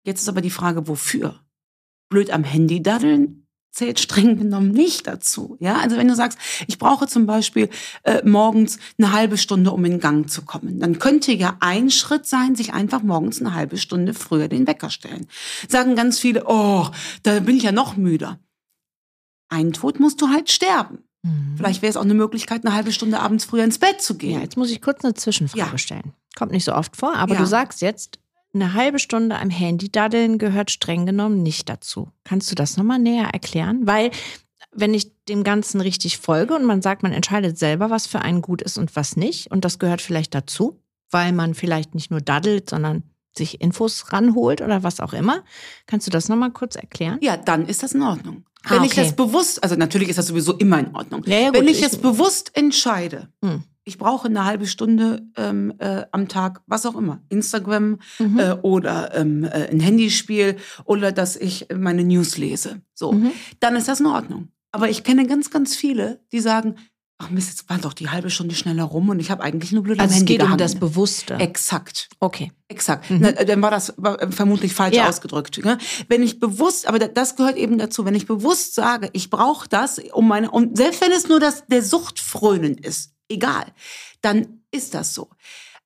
Jetzt 0.04 0.22
ist 0.22 0.28
aber 0.28 0.40
die 0.40 0.50
Frage, 0.50 0.88
wofür? 0.88 1.40
Blöd 2.08 2.30
am 2.30 2.42
Handy 2.42 2.82
daddeln? 2.82 3.45
Zählt 3.76 4.00
streng 4.00 4.38
genommen 4.38 4.70
nicht 4.70 5.06
dazu. 5.06 5.58
Ja, 5.60 5.76
also 5.76 5.98
wenn 5.98 6.08
du 6.08 6.14
sagst, 6.14 6.38
ich 6.66 6.78
brauche 6.78 7.06
zum 7.06 7.26
Beispiel 7.26 7.68
äh, 8.04 8.26
morgens 8.26 8.78
eine 8.98 9.12
halbe 9.12 9.36
Stunde, 9.36 9.70
um 9.70 9.84
in 9.84 10.00
Gang 10.00 10.30
zu 10.30 10.42
kommen, 10.42 10.80
dann 10.80 10.98
könnte 10.98 11.32
ja 11.32 11.58
ein 11.60 11.90
Schritt 11.90 12.26
sein, 12.26 12.54
sich 12.54 12.72
einfach 12.72 13.02
morgens 13.02 13.40
eine 13.40 13.54
halbe 13.54 13.76
Stunde 13.76 14.14
früher 14.14 14.48
den 14.48 14.66
Wecker 14.66 14.88
stellen. 14.88 15.26
Sagen 15.68 15.94
ganz 15.94 16.18
viele, 16.18 16.44
oh, 16.46 16.86
da 17.22 17.40
bin 17.40 17.56
ich 17.56 17.64
ja 17.64 17.72
noch 17.72 17.98
müder. 17.98 18.40
Ein 19.50 19.74
Tod 19.74 20.00
musst 20.00 20.22
du 20.22 20.28
halt 20.28 20.50
sterben. 20.50 21.04
Mhm. 21.22 21.56
Vielleicht 21.58 21.82
wäre 21.82 21.90
es 21.90 21.98
auch 21.98 22.02
eine 22.02 22.14
Möglichkeit, 22.14 22.64
eine 22.64 22.74
halbe 22.74 22.92
Stunde 22.92 23.20
abends 23.20 23.44
früher 23.44 23.64
ins 23.64 23.78
Bett 23.78 24.00
zu 24.00 24.16
gehen. 24.16 24.36
Ja, 24.36 24.40
jetzt 24.40 24.56
muss 24.56 24.70
ich 24.70 24.80
kurz 24.80 25.04
eine 25.04 25.12
Zwischenfrage 25.12 25.72
ja. 25.72 25.78
stellen. 25.78 26.14
Kommt 26.34 26.52
nicht 26.52 26.64
so 26.64 26.72
oft 26.72 26.96
vor, 26.96 27.14
aber 27.14 27.34
ja. 27.34 27.40
du 27.40 27.46
sagst 27.46 27.82
jetzt, 27.82 28.18
eine 28.56 28.74
halbe 28.74 28.98
Stunde 28.98 29.38
am 29.38 29.50
Handy 29.50 29.90
daddeln 29.90 30.38
gehört 30.38 30.70
streng 30.70 31.06
genommen 31.06 31.42
nicht 31.42 31.68
dazu. 31.68 32.10
Kannst 32.24 32.50
du 32.50 32.54
das 32.54 32.76
nochmal 32.76 32.98
näher 32.98 33.28
erklären? 33.32 33.86
Weil, 33.86 34.10
wenn 34.72 34.94
ich 34.94 35.12
dem 35.26 35.44
Ganzen 35.44 35.80
richtig 35.80 36.18
folge 36.18 36.54
und 36.54 36.64
man 36.64 36.82
sagt, 36.82 37.02
man 37.02 37.12
entscheidet 37.12 37.58
selber, 37.58 37.90
was 37.90 38.06
für 38.06 38.20
einen 38.20 38.42
gut 38.42 38.62
ist 38.62 38.78
und 38.78 38.96
was 38.96 39.16
nicht, 39.16 39.50
und 39.50 39.64
das 39.64 39.78
gehört 39.78 40.02
vielleicht 40.02 40.34
dazu, 40.34 40.80
weil 41.10 41.32
man 41.32 41.54
vielleicht 41.54 41.94
nicht 41.94 42.10
nur 42.10 42.20
daddelt, 42.20 42.70
sondern 42.70 43.04
sich 43.38 43.60
Infos 43.60 44.12
ranholt 44.12 44.60
oder 44.62 44.82
was 44.82 45.00
auch 45.00 45.12
immer. 45.12 45.44
Kannst 45.86 46.06
du 46.06 46.10
das 46.10 46.28
nochmal 46.28 46.50
kurz 46.52 46.76
erklären? 46.76 47.18
Ja, 47.20 47.36
dann 47.36 47.66
ist 47.66 47.82
das 47.82 47.92
in 47.92 48.02
Ordnung. 48.02 48.44
Ah, 48.64 48.76
Wenn 48.76 48.84
ich 48.84 48.92
okay. 48.92 49.02
das 49.04 49.14
bewusst, 49.14 49.62
also 49.62 49.76
natürlich 49.76 50.08
ist 50.08 50.18
das 50.18 50.26
sowieso 50.26 50.54
immer 50.54 50.78
in 50.80 50.94
Ordnung. 50.94 51.22
Ja, 51.26 51.38
ja, 51.38 51.52
Wenn 51.52 51.62
gut, 51.62 51.70
ich 51.70 51.76
ich- 51.76 51.82
jetzt 51.82 52.02
bewusst 52.02 52.50
entscheide, 52.56 53.28
Hm. 53.44 53.62
ich 53.84 53.96
brauche 53.98 54.26
eine 54.26 54.44
halbe 54.44 54.66
Stunde 54.66 55.22
ähm, 55.36 55.72
äh, 55.78 56.02
am 56.10 56.26
Tag, 56.28 56.62
was 56.66 56.84
auch 56.86 56.96
immer, 56.96 57.20
Instagram 57.28 57.98
Mhm. 58.18 58.38
äh, 58.40 58.52
oder 58.62 59.14
ähm, 59.14 59.44
äh, 59.44 59.68
ein 59.70 59.78
Handyspiel 59.80 60.56
oder 60.84 61.12
dass 61.12 61.36
ich 61.36 61.68
meine 61.76 62.02
News 62.02 62.38
lese, 62.38 62.80
so, 62.94 63.12
Mhm. 63.12 63.30
dann 63.60 63.76
ist 63.76 63.86
das 63.88 64.00
in 64.00 64.06
Ordnung. 64.06 64.48
Aber 64.72 64.90
ich 64.90 65.04
kenne 65.04 65.26
ganz, 65.26 65.50
ganz 65.50 65.76
viele, 65.76 66.20
die 66.32 66.40
sagen, 66.40 66.74
ach 67.18 67.30
Mist, 67.30 67.48
jetzt 67.48 67.70
war 67.70 67.78
doch 67.78 67.92
die 67.94 68.10
halbe 68.10 68.28
Stunde 68.30 68.54
schneller 68.54 68.84
rum 68.84 69.08
und 69.08 69.20
ich 69.20 69.30
habe 69.30 69.42
eigentlich 69.42 69.72
nur 69.72 69.82
blöd 69.82 69.98
am 69.98 70.02
Also 70.04 70.12
es 70.12 70.18
Handy 70.20 70.36
geht 70.36 70.42
um 70.42 70.58
das 70.58 70.74
Bewusste. 70.74 71.34
Exakt. 71.34 72.08
Okay. 72.20 72.52
Exakt. 72.68 73.10
Mhm. 73.10 73.18
Na, 73.20 73.32
dann 73.32 73.62
war 73.62 73.70
das 73.70 73.90
äh, 73.90 74.30
vermutlich 74.30 74.74
falsch 74.74 74.96
Ja. 74.96 75.08
ausgedrückt. 75.08 75.64
Ne? 75.64 75.78
Wenn 76.08 76.22
ich 76.22 76.38
bewusst, 76.40 76.86
aber 76.86 76.98
da- 76.98 77.08
das 77.08 77.36
gehört 77.36 77.56
eben 77.56 77.78
dazu, 77.78 78.04
wenn 78.04 78.14
ich 78.14 78.26
bewusst 78.26 78.74
sage, 78.74 79.08
ich 79.12 79.30
brauche 79.30 79.68
das, 79.68 79.98
um 80.12 80.28
meine, 80.28 80.50
und 80.50 80.76
selbst 80.76 81.00
wenn 81.00 81.12
es 81.12 81.28
nur 81.28 81.40
das 81.40 81.64
der 81.66 81.82
Sucht 81.82 82.18
frönen 82.20 82.76
ist, 82.76 83.12
egal, 83.28 83.64
dann 84.20 84.60
ist 84.70 84.94
das 84.94 85.14
so. 85.14 85.30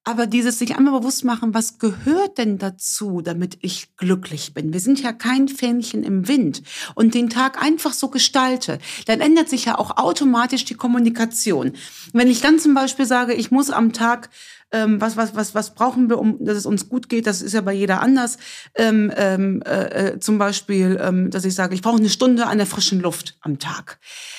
Aber 0.05 0.27
dieses 0.27 0.59
sich 0.59 0.77
einmal 0.77 0.99
bewusst 0.99 1.25
machen, 1.25 1.53
was 1.53 1.79
gehört 1.79 2.39
denn 2.39 2.57
dazu, 2.57 3.21
damit 3.21 3.59
ich 3.61 3.97
glücklich 3.97 4.55
bin? 4.55 4.73
Wir 4.73 4.81
sind 4.81 5.03
ja 5.03 5.13
kein 5.13 5.47
Fähnchen 5.47 6.05
im 6.05 6.27
Wind 6.27 6.63
und 6.95 7.13
den 7.15 7.29
Tag 7.29 7.63
einfach 7.63 7.93
so 7.93 8.09
gestalte, 8.09 8.79
dann 9.05 9.21
ändert 9.21 9.51
sich 9.51 9.67
ja 9.67 9.79
auch 9.79 9.99
automatisch 9.99 10.65
die 10.65 10.75
Kommunikation. 10.75 11.73
Wenn 12.15 12.29
ich 12.29 12.41
dann 12.41 12.59
zum 12.59 12.73
Beispiel 12.73 13.05
sage, 13.05 13.35
ich 13.35 13.51
muss 13.51 13.69
am 13.69 13.93
Tag 13.93 14.31
ähm, 14.73 15.01
was, 15.01 15.17
was, 15.17 15.35
was, 15.35 15.55
was 15.55 15.75
brauchen 15.75 16.09
wir, 16.09 16.19
um 16.19 16.45
dass 16.45 16.57
es 16.57 16.67
uns 16.67 16.89
gut 16.89 17.09
geht? 17.09 17.27
Das 17.27 17.43
ist 17.43 17.53
ja 17.53 17.61
bei 17.61 17.73
jeder 17.73 18.01
anders. 18.01 18.39
Ähm, 18.75 19.13
ähm, 19.17 19.63
äh, 19.63 20.13
äh, 20.13 20.21
zum 20.21 20.39
Beispiel, 20.39 20.99
ähm, 21.01 21.31
dass 21.31 21.45
ich 21.45 21.55
sage, 21.55 21.75
ich 21.75 21.83
brauche 21.83 21.99
eine 21.99 22.09
Stunde 22.09 22.47
an 22.47 22.59
der 22.59 22.67
frischen 22.67 23.01
Luft 23.01 23.37
am 23.41 23.59
Tag. 23.59 23.99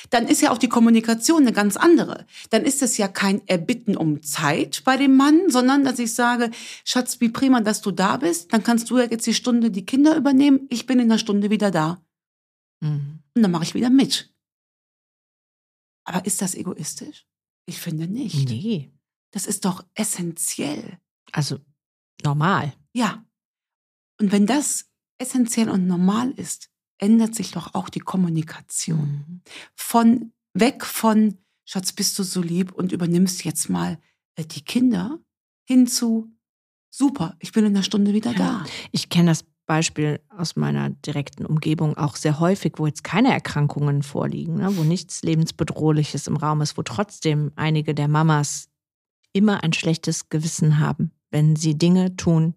Dann 0.09 0.27
ist 0.27 0.41
ja 0.41 0.51
auch 0.51 0.57
die 0.57 0.69
Kommunikation 0.69 1.41
eine 1.41 1.53
ganz 1.53 1.77
andere. 1.77 2.25
Dann 2.49 2.63
ist 2.63 2.81
es 2.81 2.97
ja 2.97 3.07
kein 3.07 3.45
Erbitten 3.47 3.97
um 3.97 4.23
Zeit 4.23 4.83
bei 4.85 4.97
dem 4.97 5.15
Mann, 5.15 5.49
sondern 5.49 5.83
dass 5.83 5.99
ich 5.99 6.13
sage, 6.13 6.51
Schatz, 6.85 7.19
wie 7.19 7.29
prima, 7.29 7.61
dass 7.61 7.81
du 7.81 7.91
da 7.91 8.17
bist. 8.17 8.53
Dann 8.53 8.63
kannst 8.63 8.89
du 8.89 8.97
ja 8.97 9.05
jetzt 9.05 9.27
die 9.27 9.33
Stunde 9.33 9.71
die 9.71 9.85
Kinder 9.85 10.15
übernehmen. 10.15 10.67
Ich 10.69 10.85
bin 10.85 10.99
in 10.99 11.11
einer 11.11 11.19
Stunde 11.19 11.49
wieder 11.49 11.71
da. 11.71 12.01
Mhm. 12.79 13.19
Und 13.35 13.41
dann 13.41 13.51
mache 13.51 13.63
ich 13.63 13.73
wieder 13.73 13.89
mit. 13.89 14.33
Aber 16.03 16.25
ist 16.25 16.41
das 16.41 16.55
egoistisch? 16.55 17.25
Ich 17.65 17.79
finde 17.79 18.07
nicht. 18.07 18.49
Nee. 18.49 18.91
Das 19.31 19.45
ist 19.45 19.65
doch 19.65 19.83
essentiell. 19.95 20.99
Also 21.31 21.59
normal. 22.23 22.73
Ja. 22.93 23.23
Und 24.19 24.31
wenn 24.31 24.45
das 24.45 24.85
essentiell 25.17 25.69
und 25.69 25.87
normal 25.87 26.31
ist, 26.31 26.69
ändert 26.97 27.33
sich 27.35 27.51
doch 27.51 27.73
auch 27.73 27.89
die 27.89 27.99
Kommunikation. 27.99 29.25
Mhm. 29.27 29.41
Von 29.75 30.33
weg 30.53 30.85
von 30.85 31.37
Schatz, 31.65 31.93
bist 31.93 32.19
du 32.19 32.23
so 32.23 32.41
lieb 32.41 32.71
und 32.73 32.91
übernimmst 32.91 33.43
jetzt 33.45 33.69
mal 33.69 33.97
äh, 34.35 34.45
die 34.45 34.61
Kinder 34.61 35.19
hin 35.65 35.87
zu 35.87 36.29
super, 36.89 37.35
ich 37.39 37.53
bin 37.53 37.65
in 37.65 37.73
einer 37.73 37.83
Stunde 37.83 38.13
wieder 38.13 38.31
Ja. 38.31 38.37
da. 38.37 38.65
Ich 38.91 39.09
kenne 39.09 39.31
das 39.31 39.45
Beispiel 39.65 40.19
aus 40.29 40.57
meiner 40.57 40.89
direkten 40.89 41.45
Umgebung 41.45 41.95
auch 41.95 42.17
sehr 42.17 42.39
häufig, 42.41 42.73
wo 42.75 42.87
jetzt 42.87 43.05
keine 43.05 43.31
Erkrankungen 43.31 44.03
vorliegen, 44.03 44.55
ne, 44.55 44.75
wo 44.75 44.83
nichts 44.83 45.21
lebensbedrohliches 45.23 46.27
im 46.27 46.35
Raum 46.35 46.61
ist, 46.61 46.77
wo 46.77 46.83
trotzdem 46.83 47.51
einige 47.55 47.95
der 47.95 48.09
Mamas 48.09 48.67
immer 49.33 49.63
ein 49.63 49.73
schlechtes 49.73 50.29
Gewissen 50.29 50.79
haben, 50.79 51.11
wenn 51.29 51.55
sie 51.55 51.77
Dinge 51.77 52.15
tun, 52.15 52.55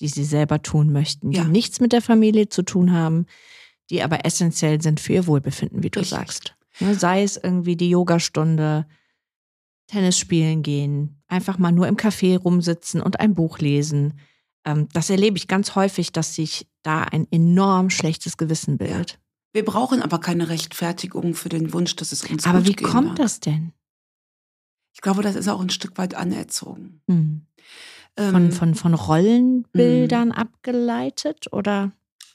die 0.00 0.08
sie 0.08 0.24
selber 0.24 0.62
tun 0.62 0.92
möchten, 0.92 1.30
die 1.30 1.38
Ja. 1.38 1.44
nichts 1.44 1.80
mit 1.80 1.92
der 1.92 2.02
Familie 2.02 2.48
zu 2.48 2.62
tun 2.62 2.92
haben, 2.92 3.26
die 3.90 4.02
aber 4.02 4.24
essentiell 4.24 4.80
sind 4.80 5.00
für 5.00 5.14
ihr 5.14 5.26
Wohlbefinden, 5.26 5.82
wie 5.82 5.90
du 5.90 6.00
Richtig. 6.00 6.16
sagst. 6.18 6.54
Ne, 6.80 6.94
sei 6.94 7.22
es 7.22 7.36
irgendwie 7.36 7.76
die 7.76 7.90
Yogastunde, 7.90 8.86
Tennis 9.88 10.18
spielen 10.18 10.62
gehen, 10.62 11.22
einfach 11.28 11.58
mal 11.58 11.72
nur 11.72 11.88
im 11.88 11.96
Café 11.96 12.38
rumsitzen 12.38 13.00
und 13.00 13.20
ein 13.20 13.34
Buch 13.34 13.58
lesen. 13.58 14.20
Ähm, 14.64 14.88
das 14.92 15.08
erlebe 15.10 15.36
ich 15.38 15.48
ganz 15.48 15.74
häufig, 15.74 16.12
dass 16.12 16.34
sich 16.34 16.68
da 16.82 17.02
ein 17.04 17.26
enorm 17.30 17.88
schlechtes 17.90 18.36
Gewissen 18.36 18.76
bildet. 18.78 19.18
Wir 19.54 19.64
brauchen 19.64 20.02
aber 20.02 20.20
keine 20.20 20.50
Rechtfertigung 20.50 21.34
für 21.34 21.48
den 21.48 21.72
Wunsch, 21.72 21.96
dass 21.96 22.12
es 22.12 22.22
uns 22.24 22.46
Aber 22.46 22.58
gut 22.58 22.68
wie 22.68 22.72
gehen 22.74 22.86
kommt 22.88 23.08
darf. 23.10 23.16
das 23.16 23.40
denn? 23.40 23.72
Ich 24.98 25.02
glaube, 25.02 25.22
das 25.22 25.36
ist 25.36 25.46
auch 25.46 25.60
ein 25.60 25.70
Stück 25.70 25.96
weit 25.96 26.16
anerzogen. 26.16 27.02
Hm. 27.08 27.42
Ähm, 28.16 28.32
Von, 28.32 28.50
von, 28.50 28.74
von 28.74 28.94
Rollenbildern 28.94 30.32
abgeleitet 30.32 31.52
oder? 31.52 31.92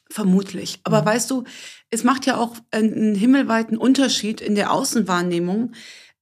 Vermutlich. 0.10 0.80
Aber 0.86 1.02
Mhm. 1.02 1.06
weißt 1.08 1.30
du, 1.32 1.44
es 1.90 2.06
macht 2.06 2.26
ja 2.26 2.38
auch 2.38 2.56
einen, 2.72 2.94
einen 2.94 3.16
himmelweiten 3.16 3.78
Unterschied 3.78 4.40
in 4.40 4.56
der 4.56 4.72
Außenwahrnehmung, 4.72 5.74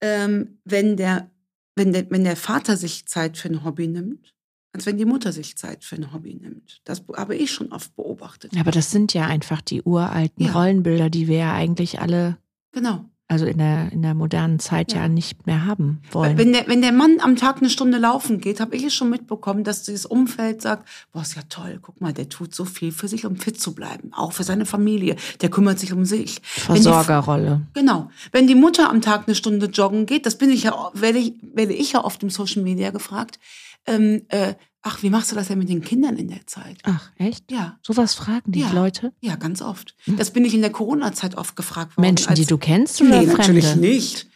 ähm, 0.01 0.57
wenn, 0.65 0.97
der, 0.97 1.29
wenn, 1.75 1.93
der, 1.93 2.09
wenn 2.09 2.23
der 2.23 2.35
Vater 2.37 2.75
sich 2.75 3.05
Zeit 3.05 3.37
für 3.37 3.49
ein 3.49 3.63
Hobby 3.63 3.87
nimmt, 3.87 4.33
als 4.73 4.87
wenn 4.87 4.97
die 4.97 5.05
Mutter 5.05 5.31
sich 5.31 5.57
Zeit 5.57 5.83
für 5.83 5.95
ein 5.95 6.11
Hobby 6.11 6.33
nimmt. 6.33 6.81
Das 6.85 7.03
habe 7.15 7.35
ich 7.35 7.51
schon 7.51 7.71
oft 7.71 7.95
beobachtet. 7.95 8.53
Aber 8.59 8.71
das 8.71 8.89
sind 8.89 9.13
ja 9.13 9.27
einfach 9.27 9.61
die 9.61 9.83
uralten 9.83 10.43
Ja. 10.47 10.53
Rollenbilder, 10.53 11.11
die 11.11 11.27
wir 11.27 11.37
ja 11.37 11.53
eigentlich 11.53 12.01
alle, 12.01 12.37
Genau. 12.71 13.05
Also 13.31 13.45
in 13.45 13.59
der, 13.59 13.89
in 13.93 14.01
der 14.01 14.13
modernen 14.13 14.59
Zeit 14.59 14.91
ja, 14.91 15.03
Ja. 15.03 15.07
nicht 15.07 15.47
mehr 15.47 15.65
haben 15.65 16.01
wollen. 16.11 16.37
Wenn 16.37 16.51
der, 16.51 16.67
wenn 16.67 16.81
der 16.81 16.91
Mann 16.91 17.19
am 17.21 17.37
Tag 17.37 17.59
eine 17.59 17.69
Stunde 17.69 17.97
laufen 17.97 18.41
geht, 18.41 18.59
habe 18.59 18.75
ich 18.75 18.83
es 18.83 18.93
schon 18.93 19.09
mitbekommen, 19.09 19.63
dass 19.63 19.83
dieses 19.83 20.05
Umfeld 20.05 20.61
sagt, 20.61 20.85
boah, 21.13 21.21
ist 21.21 21.35
ja 21.37 21.41
toll, 21.47 21.79
guck 21.81 22.01
mal, 22.01 22.11
der 22.11 22.27
tut 22.27 22.53
so 22.53 22.65
viel 22.65 22.91
für 22.91 23.07
sich, 23.07 23.25
um 23.25 23.37
fit 23.37 23.57
zu 23.57 23.73
bleiben. 23.73 24.11
Auch 24.13 24.33
für 24.33 24.43
seine 24.43 24.65
Familie. 24.65 25.15
Der 25.39 25.49
kümmert 25.49 25.79
sich 25.79 25.93
um 25.93 26.03
sich. 26.03 26.41
Wenn 26.67 26.75
die 26.75 26.81
Versorgerrolle. 26.81 27.61
Genau. 27.73 28.09
Wenn 28.33 28.47
die 28.47 28.55
Mutter 28.55 28.89
am 28.89 28.99
Tag 29.01 29.27
eine 29.27 29.35
Stunde 29.35 29.67
joggen 29.67 30.05
geht, 30.07 30.25
das 30.25 30.37
bin 30.37 30.49
ich 30.49 30.63
ja, 30.63 30.91
werde 30.93 31.19
ich, 31.19 31.35
werde 31.41 31.71
ich 31.71 31.93
ja 31.93 32.03
oft 32.03 32.21
im 32.23 32.29
Social 32.29 32.63
Media 32.63 32.89
gefragt. 32.89 33.39
Ähm, 33.87 34.23
äh, 34.27 34.55
ach, 34.83 35.03
wie 35.03 35.09
machst 35.09 35.31
du 35.31 35.35
das 35.35 35.47
denn 35.47 35.59
mit 35.59 35.69
den 35.69 35.81
Kindern 35.81 36.17
in 36.17 36.27
der 36.29 36.45
Zeit? 36.47 36.77
Ach, 36.83 37.09
echt? 37.17 37.51
Ja, 37.51 37.77
Sowas 37.81 38.13
fragen 38.13 38.51
die 38.51 38.61
Ja. 38.61 38.71
Leute? 38.71 39.13
ja, 39.21 39.35
ganz 39.35 39.61
oft. 39.61 39.95
Hm. 40.05 40.17
Das 40.17 40.31
bin 40.31 40.43
ich 40.45 40.53
in 40.53 40.61
der 40.61 40.71
Corona-Zeit 40.71 41.35
oft 41.35 41.55
gefragt 41.55 41.97
worden. 41.97 42.07
Menschen, 42.07 42.33
die 42.35 42.45
du 42.45 42.57
kennst 42.57 43.01
oder 43.01 43.09
Nee, 43.21 43.27
Fremde? 43.27 43.37
natürlich 43.37 43.75
nicht. 43.75 44.27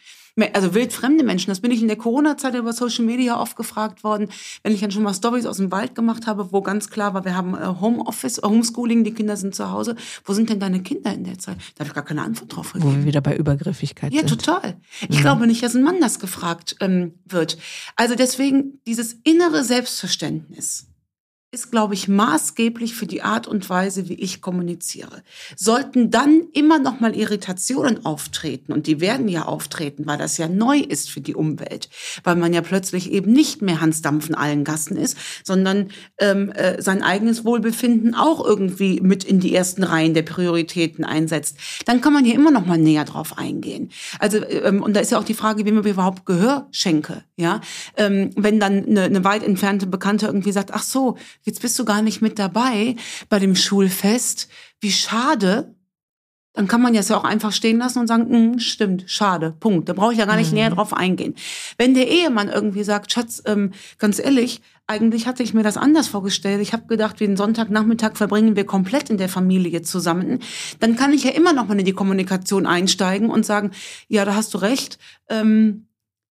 Also 0.52 0.74
wildfremde 0.74 1.24
Menschen, 1.24 1.50
das 1.50 1.60
bin 1.60 1.70
ich 1.70 1.80
in 1.80 1.88
der 1.88 1.96
Corona-Zeit 1.96 2.54
über 2.54 2.74
Social 2.74 3.06
Media 3.06 3.40
oft 3.40 3.56
gefragt 3.56 4.04
worden, 4.04 4.28
wenn 4.62 4.74
ich 4.74 4.80
dann 4.80 4.90
schon 4.90 5.02
mal 5.02 5.14
Stories 5.14 5.46
aus 5.46 5.56
dem 5.56 5.70
Wald 5.72 5.94
gemacht 5.94 6.26
habe, 6.26 6.52
wo 6.52 6.60
ganz 6.60 6.90
klar 6.90 7.14
war, 7.14 7.24
wir 7.24 7.34
haben 7.34 7.54
äh, 7.54 7.66
Homeoffice, 7.80 8.36
äh, 8.38 8.42
Homeschooling, 8.46 9.02
die 9.02 9.12
Kinder 9.14 9.38
sind 9.38 9.54
zu 9.54 9.70
Hause. 9.70 9.96
Wo 10.26 10.34
sind 10.34 10.50
denn 10.50 10.60
deine 10.60 10.82
Kinder 10.82 11.14
in 11.14 11.24
der 11.24 11.38
Zeit? 11.38 11.56
Da 11.74 11.80
habe 11.80 11.88
ich 11.88 11.94
gar 11.94 12.04
keine 12.04 12.20
Antwort 12.20 12.54
drauf 12.54 12.74
Wo 12.74 12.78
gegeben. 12.80 12.96
wir 13.00 13.04
wieder 13.06 13.22
bei 13.22 13.34
Übergriffigkeit 13.34 14.12
Ja, 14.12 14.20
sind. 14.20 14.28
total. 14.28 14.76
Ich 15.08 15.16
Mhm. 15.18 15.22
glaube 15.22 15.46
nicht, 15.46 15.62
dass 15.62 15.74
ein 15.74 15.82
Mann 15.82 16.00
das 16.02 16.18
gefragt 16.18 16.76
ähm, 16.80 17.14
wird. 17.24 17.56
Also 17.96 18.14
deswegen 18.14 18.80
dieses 18.86 19.14
innere 19.24 19.64
Selbstverständnis 19.64 20.86
ist, 21.56 21.70
glaube 21.70 21.94
ich, 21.94 22.06
maßgeblich 22.06 22.94
für 22.94 23.06
die 23.06 23.22
Art 23.22 23.48
und 23.48 23.70
Weise, 23.70 24.10
wie 24.10 24.14
ich 24.14 24.42
kommuniziere. 24.42 25.22
Sollten 25.56 26.10
dann 26.10 26.42
immer 26.52 26.78
noch 26.78 27.00
mal 27.00 27.16
Irritationen 27.16 28.04
auftreten, 28.04 28.74
und 28.74 28.86
die 28.86 29.00
werden 29.00 29.26
ja 29.26 29.46
auftreten, 29.46 30.06
weil 30.06 30.18
das 30.18 30.36
ja 30.36 30.48
neu 30.48 30.78
ist 30.80 31.08
für 31.08 31.22
die 31.22 31.34
Umwelt, 31.34 31.88
weil 32.24 32.36
man 32.36 32.52
ja 32.52 32.60
plötzlich 32.60 33.10
eben 33.10 33.32
nicht 33.32 33.62
mehr 33.62 33.80
Hans 33.80 34.02
Dampf 34.02 34.28
in 34.28 34.34
allen 34.34 34.64
Gassen 34.64 34.98
ist, 34.98 35.16
sondern 35.44 35.88
ähm, 36.18 36.52
äh, 36.52 36.82
sein 36.82 37.02
eigenes 37.02 37.46
Wohlbefinden 37.46 38.14
auch 38.14 38.44
irgendwie 38.44 39.00
mit 39.00 39.24
in 39.24 39.40
die 39.40 39.54
ersten 39.54 39.82
Reihen 39.82 40.12
der 40.12 40.22
Prioritäten 40.22 41.06
einsetzt, 41.06 41.56
dann 41.86 42.02
kann 42.02 42.12
man 42.12 42.26
hier 42.26 42.34
immer 42.34 42.50
noch 42.50 42.66
mal 42.66 42.76
näher 42.76 43.06
drauf 43.06 43.38
eingehen. 43.38 43.90
Also 44.18 44.44
ähm, 44.46 44.82
und 44.82 44.94
da 44.94 45.00
ist 45.00 45.10
ja 45.10 45.18
auch 45.18 45.24
die 45.24 45.32
Frage, 45.32 45.64
wem 45.64 45.78
ich 45.78 45.86
überhaupt 45.86 46.26
Gehör 46.26 46.68
schenke. 46.70 47.24
Ja, 47.38 47.62
ähm, 47.96 48.30
wenn 48.36 48.60
dann 48.60 48.84
eine, 48.84 49.02
eine 49.04 49.24
weit 49.24 49.42
entfernte 49.42 49.86
Bekannte 49.86 50.26
irgendwie 50.26 50.52
sagt, 50.52 50.74
ach 50.74 50.82
so, 50.82 51.16
jetzt 51.46 51.62
bist 51.62 51.78
du 51.78 51.84
gar 51.86 52.02
nicht 52.02 52.20
mit 52.20 52.38
dabei 52.38 52.96
bei 53.30 53.38
dem 53.38 53.56
Schulfest, 53.56 54.48
wie 54.80 54.92
schade. 54.92 55.74
Dann 56.52 56.68
kann 56.68 56.80
man 56.80 56.94
das 56.94 57.10
ja 57.10 57.18
auch 57.18 57.24
einfach 57.24 57.52
stehen 57.52 57.76
lassen 57.78 57.98
und 57.98 58.06
sagen, 58.06 58.52
"Mm, 58.54 58.58
stimmt, 58.60 59.04
schade, 59.06 59.52
Punkt. 59.60 59.90
Da 59.90 59.92
brauche 59.92 60.12
ich 60.14 60.18
ja 60.18 60.24
gar 60.24 60.36
nicht 60.36 60.52
Mhm. 60.52 60.54
näher 60.56 60.70
drauf 60.70 60.94
eingehen. 60.94 61.34
Wenn 61.76 61.92
der 61.92 62.08
Ehemann 62.08 62.48
irgendwie 62.48 62.82
sagt, 62.82 63.12
Schatz, 63.12 63.42
ähm, 63.44 63.72
ganz 63.98 64.18
ehrlich, 64.18 64.62
eigentlich 64.86 65.26
hatte 65.26 65.42
ich 65.42 65.52
mir 65.52 65.62
das 65.64 65.76
anders 65.76 66.08
vorgestellt. 66.08 66.62
Ich 66.62 66.72
habe 66.72 66.86
gedacht, 66.86 67.20
den 67.20 67.36
Sonntagnachmittag 67.36 68.16
verbringen 68.16 68.56
wir 68.56 68.64
komplett 68.64 69.10
in 69.10 69.18
der 69.18 69.28
Familie 69.28 69.82
zusammen. 69.82 70.38
Dann 70.80 70.96
kann 70.96 71.12
ich 71.12 71.24
ja 71.24 71.32
immer 71.32 71.52
noch 71.52 71.66
mal 71.68 71.78
in 71.78 71.84
die 71.84 71.92
Kommunikation 71.92 72.66
einsteigen 72.66 73.28
und 73.28 73.44
sagen, 73.44 73.72
ja, 74.08 74.24
da 74.24 74.34
hast 74.34 74.54
du 74.54 74.58
recht. 74.58 74.98
Ähm, 75.28 75.85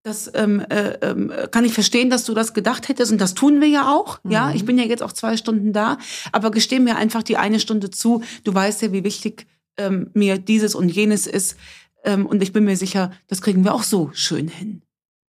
das 0.06 0.30
ähm, 0.36 0.60
äh, 0.70 0.92
ähm, 1.02 1.34
kann 1.50 1.66
ich 1.66 1.74
verstehen, 1.74 2.12
dass 2.12 2.26
du 2.26 2.36
das 2.36 2.54
gedacht 2.54 2.90
hättest 2.90 3.12
und 3.12 3.20
das 3.20 3.34
tun 3.34 3.60
wir 3.60 3.68
ja 3.68 3.92
auch. 3.92 4.20
Ja, 4.24 4.50
Mhm. 4.50 4.56
ich 4.56 4.64
bin 4.64 4.78
ja 4.78 4.84
jetzt 4.86 5.02
auch 5.02 5.12
zwei 5.12 5.36
Stunden 5.36 5.74
da, 5.74 5.98
aber 6.32 6.52
gesteh 6.52 6.80
mir 6.80 6.96
einfach 6.96 7.24
die 7.24 7.38
eine 7.38 7.60
Stunde 7.60 7.90
zu. 7.90 8.22
Du 8.44 8.54
weißt 8.54 8.84
ja, 8.84 8.92
wie 8.92 9.04
wichtig 9.04 9.48
ähm, 9.78 10.12
mir 10.14 10.38
dieses 10.38 10.76
und 10.76 10.90
jenes 10.90 11.26
ist 11.26 11.58
ähm, 12.04 12.28
und 12.28 12.44
ich 12.44 12.54
bin 12.54 12.66
mir 12.66 12.78
sicher, 12.78 13.12
das 13.28 13.42
kriegen 13.42 13.64
wir 13.64 13.74
auch 13.74 13.82
so 13.82 14.12
schön 14.14 14.48
hin. 14.48 14.84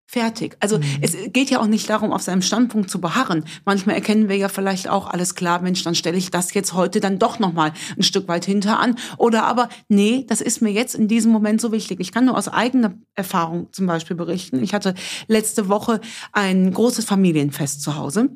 Fertig. 0.09 0.57
Also 0.61 0.79
mhm. 0.79 0.85
es 1.01 1.17
geht 1.33 1.51
ja 1.51 1.61
auch 1.61 1.67
nicht 1.67 1.91
darum, 1.91 2.13
auf 2.13 2.23
seinem 2.23 2.41
Standpunkt 2.41 2.89
zu 2.89 3.01
beharren. 3.01 3.45
Manchmal 3.65 3.97
erkennen 3.97 4.29
wir 4.29 4.37
ja 4.37 4.49
vielleicht 4.49 4.89
auch, 4.89 5.09
alles 5.09 5.35
klar, 5.35 5.61
Mensch, 5.61 5.83
dann 5.83 5.97
stelle 5.97 6.17
ich 6.17 6.31
das 6.31 6.55
jetzt 6.55 6.75
heute 6.75 7.01
dann 7.01 7.19
doch 7.19 7.41
nochmal 7.41 7.73
ein 7.97 8.05
Stück 8.05 8.29
weit 8.29 8.45
hinter 8.45 8.79
an. 8.79 8.95
Oder 9.19 9.45
aber, 9.45 9.69
nee, 9.89 10.25
das 10.29 10.41
ist 10.41 10.63
mir 10.63 10.71
jetzt 10.71 10.95
in 10.95 11.09
diesem 11.09 11.33
Moment 11.33 11.61
so 11.61 11.73
wichtig. 11.73 11.99
Ich 11.99 12.13
kann 12.13 12.25
nur 12.25 12.39
aus 12.39 12.47
eigener 12.47 12.95
Erfahrung 13.17 13.73
zum 13.73 13.87
Beispiel 13.87 14.15
berichten. 14.15 14.63
Ich 14.63 14.75
hatte 14.75 14.95
letzte 15.27 15.69
Woche 15.69 16.01
ein 16.31 16.73
großes 16.73 17.05
Familienfest 17.05 17.83
zu 17.83 17.97
Hause 17.97 18.31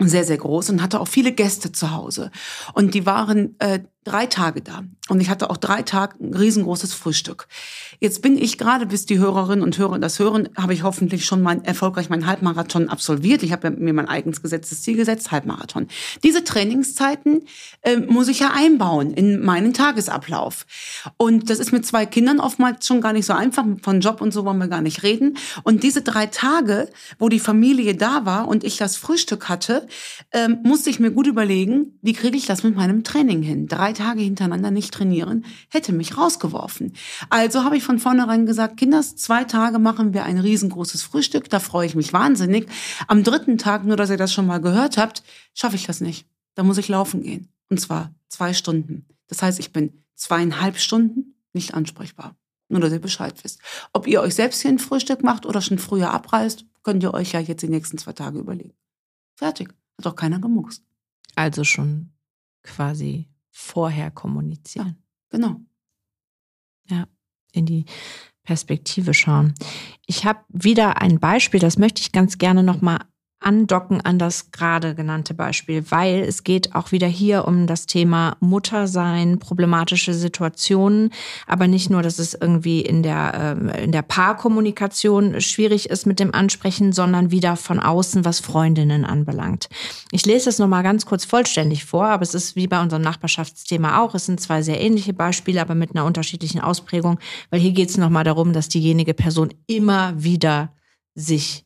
sehr, 0.00 0.24
sehr 0.24 0.38
groß 0.38 0.70
und 0.70 0.82
hatte 0.82 1.00
auch 1.00 1.08
viele 1.08 1.32
Gäste 1.32 1.70
zu 1.70 1.92
Hause. 1.92 2.30
Und 2.72 2.94
die 2.94 3.06
waren 3.06 3.54
äh, 3.60 3.80
drei 4.04 4.26
Tage 4.26 4.60
da. 4.60 4.84
Und 5.08 5.20
ich 5.20 5.28
hatte 5.28 5.50
auch 5.50 5.56
drei 5.56 5.82
Tage 5.82 6.16
ein 6.22 6.34
riesengroßes 6.34 6.94
Frühstück. 6.94 7.46
Jetzt 8.00 8.22
bin 8.22 8.38
ich 8.38 8.56
gerade, 8.56 8.86
bis 8.86 9.04
die 9.06 9.18
Hörerinnen 9.18 9.62
und 9.62 9.76
Hörer 9.76 9.98
das 9.98 10.18
hören, 10.18 10.48
habe 10.56 10.72
ich 10.72 10.82
hoffentlich 10.82 11.24
schon 11.24 11.42
mein, 11.42 11.64
erfolgreich 11.64 12.08
meinen 12.10 12.26
Halbmarathon 12.26 12.88
absolviert. 12.88 13.42
Ich 13.42 13.52
habe 13.52 13.70
mir 13.70 13.92
mein 13.92 14.08
eigenes 14.08 14.42
gesetztes 14.42 14.82
Ziel 14.82 14.96
gesetzt, 14.96 15.30
Halbmarathon. 15.30 15.88
Diese 16.22 16.44
Trainingszeiten 16.44 17.42
äh, 17.82 17.96
muss 17.96 18.28
ich 18.28 18.40
ja 18.40 18.52
einbauen 18.54 19.12
in 19.12 19.42
meinen 19.42 19.74
Tagesablauf. 19.74 20.66
Und 21.16 21.50
das 21.50 21.58
ist 21.58 21.72
mit 21.72 21.86
zwei 21.86 22.06
Kindern 22.06 22.40
oftmals 22.40 22.86
schon 22.86 23.00
gar 23.00 23.12
nicht 23.12 23.26
so 23.26 23.32
einfach. 23.32 23.64
Von 23.82 24.00
Job 24.00 24.20
und 24.20 24.32
so 24.32 24.44
wollen 24.44 24.58
wir 24.58 24.68
gar 24.68 24.82
nicht 24.82 25.02
reden. 25.02 25.36
Und 25.62 25.82
diese 25.82 26.02
drei 26.02 26.26
Tage, 26.26 26.88
wo 27.18 27.28
die 27.28 27.40
Familie 27.40 27.94
da 27.94 28.26
war 28.26 28.48
und 28.48 28.64
ich 28.64 28.76
das 28.76 28.96
Frühstück 28.96 29.48
hatte, 29.48 29.86
äh, 30.30 30.48
musste 30.48 30.90
ich 30.90 31.00
mir 31.00 31.10
gut 31.10 31.26
überlegen, 31.26 31.98
wie 32.02 32.12
kriege 32.12 32.36
ich 32.36 32.46
das 32.46 32.62
mit 32.62 32.76
meinem 32.76 33.04
Training 33.04 33.42
hin? 33.42 33.66
Drei 33.66 33.93
Tage 33.94 34.20
hintereinander 34.20 34.70
nicht 34.70 34.92
trainieren, 34.92 35.44
hätte 35.70 35.92
mich 35.92 36.18
rausgeworfen. 36.18 36.92
Also 37.30 37.64
habe 37.64 37.76
ich 37.76 37.82
von 37.82 37.98
vornherein 37.98 38.46
gesagt, 38.46 38.76
Kinders, 38.76 39.16
zwei 39.16 39.44
Tage 39.44 39.78
machen 39.78 40.12
wir 40.12 40.24
ein 40.24 40.38
riesengroßes 40.38 41.02
Frühstück, 41.02 41.48
da 41.48 41.60
freue 41.60 41.86
ich 41.86 41.94
mich 41.94 42.12
wahnsinnig. 42.12 42.68
Am 43.08 43.24
dritten 43.24 43.58
Tag, 43.58 43.84
nur 43.84 43.96
dass 43.96 44.10
ihr 44.10 44.16
das 44.16 44.32
schon 44.32 44.46
mal 44.46 44.60
gehört 44.60 44.98
habt, 44.98 45.22
schaffe 45.54 45.76
ich 45.76 45.86
das 45.86 46.00
nicht. 46.00 46.26
Da 46.54 46.62
muss 46.62 46.78
ich 46.78 46.88
laufen 46.88 47.22
gehen. 47.22 47.48
Und 47.70 47.80
zwar 47.80 48.14
zwei 48.28 48.52
Stunden. 48.52 49.06
Das 49.28 49.42
heißt, 49.42 49.58
ich 49.58 49.72
bin 49.72 50.04
zweieinhalb 50.14 50.78
Stunden 50.78 51.34
nicht 51.52 51.74
ansprechbar. 51.74 52.36
Nur, 52.68 52.80
dass 52.80 52.92
ihr 52.92 53.00
Bescheid 53.00 53.34
wisst. 53.42 53.60
Ob 53.92 54.06
ihr 54.06 54.20
euch 54.20 54.34
selbst 54.34 54.62
hier 54.62 54.70
ein 54.70 54.78
Frühstück 54.78 55.22
macht 55.22 55.46
oder 55.46 55.60
schon 55.60 55.78
früher 55.78 56.10
abreist, 56.12 56.64
könnt 56.82 57.02
ihr 57.02 57.14
euch 57.14 57.32
ja 57.32 57.40
jetzt 57.40 57.62
die 57.62 57.68
nächsten 57.68 57.98
zwei 57.98 58.12
Tage 58.12 58.38
überlegen. 58.38 58.74
Fertig. 59.36 59.68
Hat 59.98 60.06
doch 60.06 60.16
keiner 60.16 60.40
gemuckst. 60.40 60.82
Also 61.34 61.64
schon 61.64 62.10
quasi 62.62 63.28
vorher 63.54 64.10
kommunizieren. 64.10 64.86
Ja, 64.88 64.94
genau. 65.30 65.60
Ja, 66.90 67.06
in 67.52 67.66
die 67.66 67.86
Perspektive 68.42 69.14
schauen. 69.14 69.54
Ich 70.06 70.26
habe 70.26 70.40
wieder 70.48 71.00
ein 71.00 71.20
Beispiel, 71.20 71.60
das 71.60 71.78
möchte 71.78 72.02
ich 72.02 72.12
ganz 72.12 72.36
gerne 72.36 72.62
nochmal 72.62 72.98
andocken 73.44 74.00
an 74.00 74.18
das 74.18 74.50
gerade 74.50 74.94
genannte 74.94 75.34
Beispiel, 75.34 75.84
weil 75.90 76.20
es 76.20 76.44
geht 76.44 76.74
auch 76.74 76.92
wieder 76.92 77.06
hier 77.06 77.46
um 77.46 77.66
das 77.66 77.86
Thema 77.86 78.36
Muttersein, 78.40 79.38
problematische 79.38 80.14
Situationen, 80.14 81.10
aber 81.46 81.68
nicht 81.68 81.90
nur, 81.90 82.02
dass 82.02 82.18
es 82.18 82.34
irgendwie 82.34 82.80
in 82.80 83.02
der, 83.02 83.58
äh, 83.74 83.84
in 83.84 83.92
der 83.92 84.02
Paarkommunikation 84.02 85.40
schwierig 85.40 85.90
ist 85.90 86.06
mit 86.06 86.20
dem 86.20 86.34
Ansprechen, 86.34 86.92
sondern 86.92 87.30
wieder 87.30 87.56
von 87.56 87.80
außen, 87.80 88.24
was 88.24 88.40
Freundinnen 88.40 89.04
anbelangt. 89.04 89.68
Ich 90.10 90.24
lese 90.24 90.46
das 90.46 90.58
nochmal 90.58 90.82
ganz 90.82 91.04
kurz 91.04 91.24
vollständig 91.24 91.84
vor, 91.84 92.06
aber 92.06 92.22
es 92.22 92.34
ist 92.34 92.56
wie 92.56 92.66
bei 92.66 92.80
unserem 92.80 93.02
Nachbarschaftsthema 93.02 94.00
auch. 94.00 94.14
Es 94.14 94.26
sind 94.26 94.40
zwei 94.40 94.62
sehr 94.62 94.80
ähnliche 94.80 95.12
Beispiele, 95.12 95.60
aber 95.60 95.74
mit 95.74 95.94
einer 95.94 96.04
unterschiedlichen 96.04 96.60
Ausprägung, 96.60 97.18
weil 97.50 97.60
hier 97.60 97.72
geht 97.72 97.90
es 97.90 97.98
nochmal 97.98 98.24
darum, 98.24 98.52
dass 98.52 98.68
diejenige 98.68 99.14
Person 99.14 99.52
immer 99.66 100.14
wieder 100.16 100.72
sich 101.14 101.64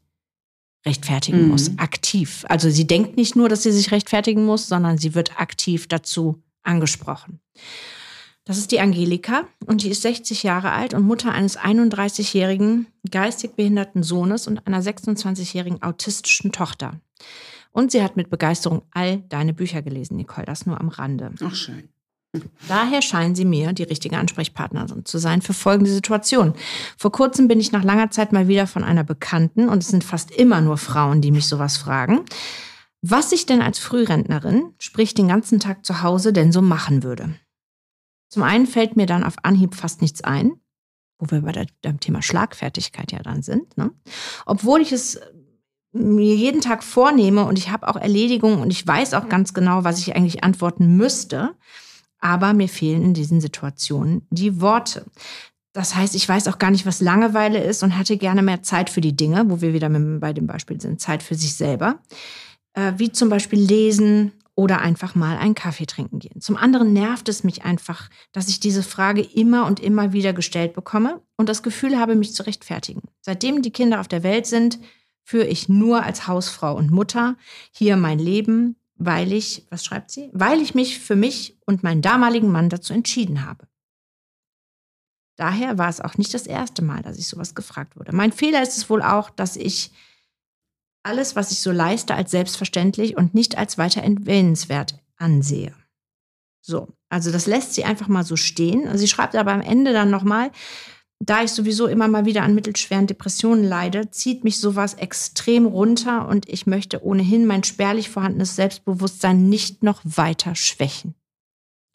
rechtfertigen 0.86 1.42
mhm. 1.42 1.48
muss, 1.48 1.78
aktiv. 1.78 2.44
Also 2.48 2.70
sie 2.70 2.86
denkt 2.86 3.16
nicht 3.16 3.36
nur, 3.36 3.48
dass 3.48 3.62
sie 3.62 3.72
sich 3.72 3.90
rechtfertigen 3.90 4.44
muss, 4.44 4.68
sondern 4.68 4.98
sie 4.98 5.14
wird 5.14 5.40
aktiv 5.40 5.86
dazu 5.88 6.42
angesprochen. 6.62 7.40
Das 8.44 8.56
ist 8.56 8.72
die 8.72 8.80
Angelika 8.80 9.46
und 9.66 9.82
die 9.82 9.90
ist 9.90 10.02
60 10.02 10.42
Jahre 10.42 10.72
alt 10.72 10.94
und 10.94 11.02
Mutter 11.04 11.32
eines 11.32 11.58
31-jährigen 11.58 12.86
geistig 13.10 13.56
behinderten 13.56 14.02
Sohnes 14.02 14.46
und 14.46 14.66
einer 14.66 14.82
26-jährigen 14.82 15.82
autistischen 15.82 16.50
Tochter. 16.50 16.98
Und 17.72 17.92
sie 17.92 18.02
hat 18.02 18.16
mit 18.16 18.30
Begeisterung 18.30 18.82
all 18.90 19.18
deine 19.28 19.52
Bücher 19.52 19.82
gelesen, 19.82 20.16
Nicole, 20.16 20.46
das 20.46 20.64
nur 20.64 20.80
am 20.80 20.88
Rande. 20.88 21.32
Ach 21.44 21.54
schön. 21.54 21.90
Daher 22.68 23.00
scheinen 23.00 23.34
sie 23.34 23.46
mir 23.46 23.72
die 23.72 23.84
richtige 23.84 24.18
Ansprechpartnerin 24.18 25.06
zu 25.06 25.18
sein 25.18 25.40
für 25.40 25.54
folgende 25.54 25.90
Situation. 25.90 26.52
Vor 26.98 27.10
kurzem 27.10 27.48
bin 27.48 27.58
ich 27.58 27.72
nach 27.72 27.84
langer 27.84 28.10
Zeit 28.10 28.32
mal 28.32 28.48
wieder 28.48 28.66
von 28.66 28.84
einer 28.84 29.04
Bekannten, 29.04 29.68
und 29.68 29.82
es 29.82 29.88
sind 29.88 30.04
fast 30.04 30.30
immer 30.30 30.60
nur 30.60 30.76
Frauen, 30.76 31.22
die 31.22 31.30
mich 31.30 31.46
sowas 31.46 31.78
fragen, 31.78 32.24
was 33.00 33.32
ich 33.32 33.46
denn 33.46 33.62
als 33.62 33.78
Frührentnerin, 33.78 34.74
sprich 34.78 35.14
den 35.14 35.28
ganzen 35.28 35.60
Tag 35.60 35.86
zu 35.86 36.02
Hause, 36.02 36.32
denn 36.32 36.52
so 36.52 36.60
machen 36.60 37.02
würde. 37.02 37.34
Zum 38.28 38.42
einen 38.42 38.66
fällt 38.66 38.96
mir 38.96 39.06
dann 39.06 39.24
auf 39.24 39.36
Anhieb 39.42 39.74
fast 39.74 40.02
nichts 40.02 40.22
ein, 40.22 40.60
wo 41.18 41.30
wir 41.30 41.40
bei 41.40 41.66
dem 41.84 42.00
Thema 42.00 42.20
Schlagfertigkeit 42.20 43.10
ja 43.12 43.20
dann 43.20 43.42
sind. 43.42 43.76
Ne? 43.78 43.90
Obwohl 44.44 44.82
ich 44.82 44.92
es 44.92 45.18
mir 45.92 46.34
jeden 46.34 46.60
Tag 46.60 46.84
vornehme 46.84 47.46
und 47.46 47.58
ich 47.58 47.70
habe 47.70 47.88
auch 47.88 47.96
Erledigungen 47.96 48.60
und 48.60 48.70
ich 48.70 48.86
weiß 48.86 49.14
auch 49.14 49.28
ganz 49.28 49.54
genau, 49.54 49.84
was 49.84 49.98
ich 49.98 50.14
eigentlich 50.14 50.44
antworten 50.44 50.96
müsste, 50.96 51.54
aber 52.20 52.52
mir 52.52 52.68
fehlen 52.68 53.02
in 53.02 53.14
diesen 53.14 53.40
Situationen 53.40 54.26
die 54.30 54.60
Worte. 54.60 55.04
Das 55.72 55.94
heißt, 55.94 56.14
ich 56.14 56.28
weiß 56.28 56.48
auch 56.48 56.58
gar 56.58 56.70
nicht, 56.70 56.86
was 56.86 57.00
Langeweile 57.00 57.62
ist 57.62 57.82
und 57.82 57.96
hatte 57.96 58.16
gerne 58.16 58.42
mehr 58.42 58.62
Zeit 58.62 58.90
für 58.90 59.00
die 59.00 59.14
Dinge, 59.14 59.48
wo 59.48 59.60
wir 59.60 59.72
wieder 59.74 59.88
bei 59.90 60.32
dem 60.32 60.46
Beispiel 60.46 60.80
sind, 60.80 61.00
Zeit 61.00 61.22
für 61.22 61.34
sich 61.34 61.54
selber, 61.54 62.00
äh, 62.74 62.94
wie 62.96 63.12
zum 63.12 63.28
Beispiel 63.28 63.60
lesen 63.60 64.32
oder 64.58 64.80
einfach 64.80 65.14
mal 65.14 65.36
einen 65.36 65.54
Kaffee 65.54 65.86
trinken 65.86 66.18
gehen. 66.18 66.40
Zum 66.40 66.56
anderen 66.56 66.92
nervt 66.92 67.28
es 67.28 67.44
mich 67.44 67.64
einfach, 67.64 68.10
dass 68.32 68.48
ich 68.48 68.58
diese 68.58 68.82
Frage 68.82 69.22
immer 69.22 69.66
und 69.66 69.78
immer 69.78 70.12
wieder 70.12 70.32
gestellt 70.32 70.72
bekomme 70.72 71.20
und 71.36 71.48
das 71.48 71.62
Gefühl 71.62 71.96
habe, 71.96 72.16
mich 72.16 72.34
zu 72.34 72.44
rechtfertigen. 72.44 73.02
Seitdem 73.20 73.62
die 73.62 73.70
Kinder 73.70 74.00
auf 74.00 74.08
der 74.08 74.24
Welt 74.24 74.46
sind, 74.46 74.80
führe 75.22 75.46
ich 75.46 75.68
nur 75.68 76.02
als 76.02 76.26
Hausfrau 76.26 76.74
und 76.74 76.90
Mutter 76.90 77.36
hier 77.70 77.96
mein 77.96 78.18
Leben 78.18 78.74
weil 78.98 79.32
ich, 79.32 79.66
was 79.70 79.84
schreibt 79.84 80.10
sie? 80.10 80.28
Weil 80.32 80.60
ich 80.60 80.74
mich 80.74 80.98
für 80.98 81.16
mich 81.16 81.56
und 81.64 81.82
meinen 81.82 82.02
damaligen 82.02 82.50
Mann 82.50 82.68
dazu 82.68 82.92
entschieden 82.92 83.46
habe. 83.46 83.66
Daher 85.36 85.78
war 85.78 85.88
es 85.88 86.00
auch 86.00 86.18
nicht 86.18 86.34
das 86.34 86.48
erste 86.48 86.82
Mal, 86.82 87.02
dass 87.02 87.16
ich 87.16 87.28
sowas 87.28 87.54
gefragt 87.54 87.96
wurde. 87.96 88.14
Mein 88.14 88.32
Fehler 88.32 88.60
ist 88.60 88.76
es 88.76 88.90
wohl 88.90 89.02
auch, 89.02 89.30
dass 89.30 89.54
ich 89.56 89.92
alles, 91.04 91.36
was 91.36 91.52
ich 91.52 91.60
so 91.60 91.70
leiste, 91.70 92.14
als 92.14 92.32
selbstverständlich 92.32 93.16
und 93.16 93.34
nicht 93.34 93.56
als 93.56 93.78
weiter 93.78 94.02
erwähnenswert 94.02 94.98
ansehe. 95.16 95.72
So, 96.60 96.88
also 97.08 97.30
das 97.30 97.46
lässt 97.46 97.74
sie 97.74 97.84
einfach 97.84 98.08
mal 98.08 98.24
so 98.24 98.34
stehen. 98.34 98.98
Sie 98.98 99.08
schreibt 99.08 99.36
aber 99.36 99.52
am 99.52 99.60
Ende 99.60 99.92
dann 99.92 100.10
nochmal, 100.10 100.50
da 101.20 101.42
ich 101.42 101.50
sowieso 101.50 101.86
immer 101.86 102.08
mal 102.08 102.24
wieder 102.24 102.42
an 102.42 102.54
mittelschweren 102.54 103.06
Depressionen 103.06 103.64
leide, 103.64 104.10
zieht 104.10 104.44
mich 104.44 104.60
sowas 104.60 104.94
extrem 104.94 105.66
runter 105.66 106.28
und 106.28 106.48
ich 106.48 106.66
möchte 106.66 107.04
ohnehin 107.04 107.46
mein 107.46 107.64
spärlich 107.64 108.08
vorhandenes 108.08 108.56
Selbstbewusstsein 108.56 109.48
nicht 109.48 109.82
noch 109.82 110.00
weiter 110.04 110.54
schwächen. 110.54 111.14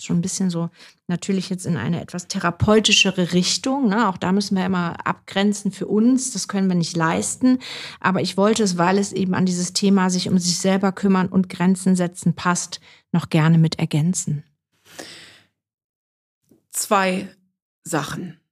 Schon 0.02 0.18
ein 0.18 0.22
bisschen 0.22 0.50
so 0.50 0.70
natürlich 1.08 1.50
jetzt 1.50 1.66
in 1.66 1.78
eine 1.78 2.02
etwas 2.02 2.28
therapeutischere 2.28 3.32
Richtung. 3.32 3.88
Ne? 3.88 4.10
Auch 4.10 4.18
da 4.18 4.34
müssen 4.34 4.58
wir 4.58 4.66
immer 4.66 5.08
abgrenzen 5.08 5.72
für 5.72 5.88
uns. 5.88 6.32
Das 6.32 6.50
können 6.50 6.68
wir 6.68 6.76
nicht 6.76 6.98
leisten. 6.98 7.60
Aber 8.02 8.20
ich 8.20 8.36
wollte 8.36 8.64
es, 8.64 8.78
weil 8.78 8.98
es 8.98 9.14
eben 9.14 9.34
an 9.34 9.46
dieses 9.46 9.72
Thema 9.72 10.10
sich 10.10 10.28
um 10.28 10.38
sich 10.40 10.58
selber 10.58 10.92
kümmern 10.92 11.30
und 11.30 11.48
Grenzen 11.48 11.96
setzen 11.96 12.34
passt, 12.36 12.82
noch 13.14 13.30
gerne 13.30 13.58
mit 13.58 13.80
ergänzen. 13.80 14.44
Zwei 16.72 17.30
Sachen. 17.86 18.43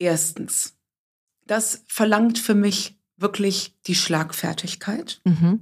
Erstens, 0.00 0.74
das 1.46 1.84
verlangt 1.86 2.38
für 2.38 2.54
mich 2.54 2.98
wirklich 3.18 3.76
die 3.86 3.94
Schlagfertigkeit. 3.94 5.20
Mhm. 5.24 5.60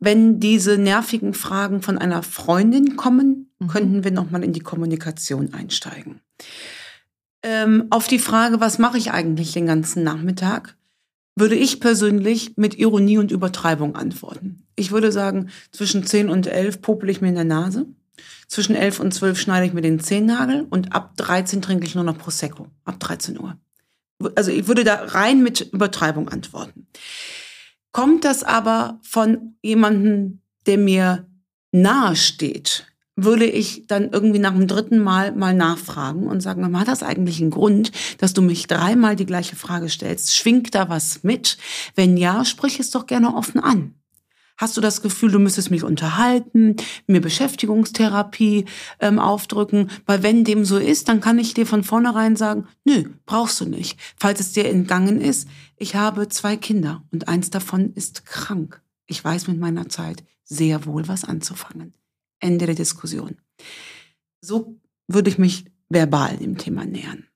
Wenn 0.00 0.40
diese 0.40 0.76
nervigen 0.76 1.34
Fragen 1.34 1.80
von 1.80 1.96
einer 1.96 2.22
Freundin 2.22 2.96
kommen, 2.96 3.52
mhm. 3.60 3.68
könnten 3.68 4.04
wir 4.04 4.10
nochmal 4.10 4.42
in 4.42 4.52
die 4.52 4.60
Kommunikation 4.60 5.54
einsteigen. 5.54 6.20
Ähm, 7.44 7.86
auf 7.90 8.08
die 8.08 8.18
Frage, 8.18 8.60
was 8.60 8.78
mache 8.78 8.98
ich 8.98 9.12
eigentlich 9.12 9.52
den 9.52 9.66
ganzen 9.66 10.02
Nachmittag, 10.02 10.76
würde 11.36 11.54
ich 11.54 11.80
persönlich 11.80 12.56
mit 12.56 12.76
Ironie 12.76 13.18
und 13.18 13.30
Übertreibung 13.30 13.94
antworten. 13.94 14.66
Ich 14.74 14.90
würde 14.90 15.12
sagen, 15.12 15.50
zwischen 15.70 16.04
10 16.04 16.28
und 16.28 16.48
11 16.48 16.82
popel 16.82 17.08
ich 17.08 17.20
mir 17.20 17.28
in 17.28 17.34
der 17.36 17.44
Nase. 17.44 17.86
Zwischen 18.48 18.74
11 18.74 19.00
und 19.00 19.12
12 19.12 19.38
schneide 19.38 19.66
ich 19.66 19.74
mir 19.74 19.82
den 19.82 20.00
Zehennagel 20.00 20.66
und 20.70 20.92
ab 20.92 21.16
13 21.18 21.62
trinke 21.62 21.86
ich 21.86 21.94
nur 21.94 22.04
noch 22.04 22.18
Prosecco. 22.18 22.68
Ab 22.84 22.98
13 22.98 23.38
Uhr. 23.38 23.56
Also 24.34 24.50
ich 24.50 24.66
würde 24.66 24.84
da 24.84 24.94
rein 25.04 25.42
mit 25.42 25.60
Übertreibung 25.72 26.28
antworten. 26.28 26.86
Kommt 27.92 28.24
das 28.24 28.44
aber 28.44 29.00
von 29.02 29.56
jemandem, 29.62 30.40
der 30.66 30.78
mir 30.78 31.26
nahe 31.72 32.16
steht, 32.16 32.86
würde 33.16 33.46
ich 33.46 33.86
dann 33.86 34.10
irgendwie 34.10 34.38
nach 34.38 34.52
dem 34.52 34.66
dritten 34.66 34.98
Mal 34.98 35.32
mal 35.32 35.54
nachfragen 35.54 36.26
und 36.26 36.40
sagen, 36.42 36.78
hat 36.78 36.88
das 36.88 37.02
eigentlich 37.02 37.40
einen 37.40 37.50
Grund, 37.50 37.90
dass 38.18 38.34
du 38.34 38.42
mich 38.42 38.66
dreimal 38.66 39.16
die 39.16 39.24
gleiche 39.24 39.56
Frage 39.56 39.88
stellst? 39.88 40.36
Schwingt 40.36 40.74
da 40.74 40.90
was 40.90 41.22
mit? 41.24 41.56
Wenn 41.94 42.18
ja, 42.18 42.44
sprich 42.44 42.78
es 42.78 42.90
doch 42.90 43.06
gerne 43.06 43.34
offen 43.34 43.60
an. 43.60 43.94
Hast 44.56 44.76
du 44.76 44.80
das 44.80 45.02
Gefühl, 45.02 45.30
du 45.30 45.38
müsstest 45.38 45.70
mich 45.70 45.84
unterhalten, 45.84 46.76
mir 47.06 47.20
Beschäftigungstherapie 47.20 48.64
ähm, 49.00 49.18
aufdrücken? 49.18 49.90
Weil 50.06 50.22
wenn 50.22 50.44
dem 50.44 50.64
so 50.64 50.78
ist, 50.78 51.08
dann 51.08 51.20
kann 51.20 51.38
ich 51.38 51.52
dir 51.54 51.66
von 51.66 51.84
vornherein 51.84 52.36
sagen, 52.36 52.66
nö, 52.84 53.04
brauchst 53.26 53.60
du 53.60 53.66
nicht. 53.66 53.98
Falls 54.16 54.40
es 54.40 54.52
dir 54.52 54.66
entgangen 54.66 55.20
ist, 55.20 55.48
ich 55.76 55.94
habe 55.94 56.28
zwei 56.28 56.56
Kinder 56.56 57.02
und 57.12 57.28
eins 57.28 57.50
davon 57.50 57.92
ist 57.94 58.24
krank. 58.24 58.80
Ich 59.06 59.22
weiß 59.22 59.46
mit 59.48 59.58
meiner 59.58 59.88
Zeit 59.88 60.24
sehr 60.44 60.86
wohl 60.86 61.06
was 61.06 61.24
anzufangen. 61.24 61.94
Ende 62.40 62.66
der 62.66 62.74
Diskussion. 62.74 63.36
So 64.40 64.80
würde 65.06 65.30
ich 65.30 65.38
mich 65.38 65.66
verbal 65.88 66.36
dem 66.38 66.56
Thema 66.56 66.84
nähern. 66.84 67.26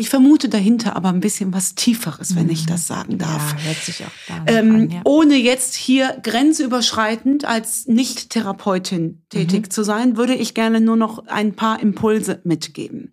Ich 0.00 0.08
vermute 0.08 0.48
dahinter 0.48 0.96
aber 0.96 1.10
ein 1.10 1.20
bisschen 1.20 1.52
was 1.52 1.74
Tieferes, 1.74 2.34
wenn 2.34 2.48
ich 2.48 2.62
mhm. 2.62 2.68
das 2.68 2.86
sagen 2.86 3.18
darf. 3.18 3.54
Ja, 3.58 3.64
hört 3.64 3.76
sich 3.76 4.02
auch 4.02 4.46
ähm, 4.46 4.74
an, 4.74 4.90
ja. 4.90 5.00
Ohne 5.04 5.36
jetzt 5.36 5.74
hier 5.74 6.18
grenzüberschreitend 6.22 7.44
als 7.44 7.86
Nicht-Therapeutin 7.86 9.22
tätig 9.28 9.66
mhm. 9.66 9.70
zu 9.70 9.82
sein, 9.82 10.16
würde 10.16 10.34
ich 10.34 10.54
gerne 10.54 10.80
nur 10.80 10.96
noch 10.96 11.26
ein 11.26 11.54
paar 11.54 11.80
Impulse 11.82 12.40
mitgeben. 12.44 13.12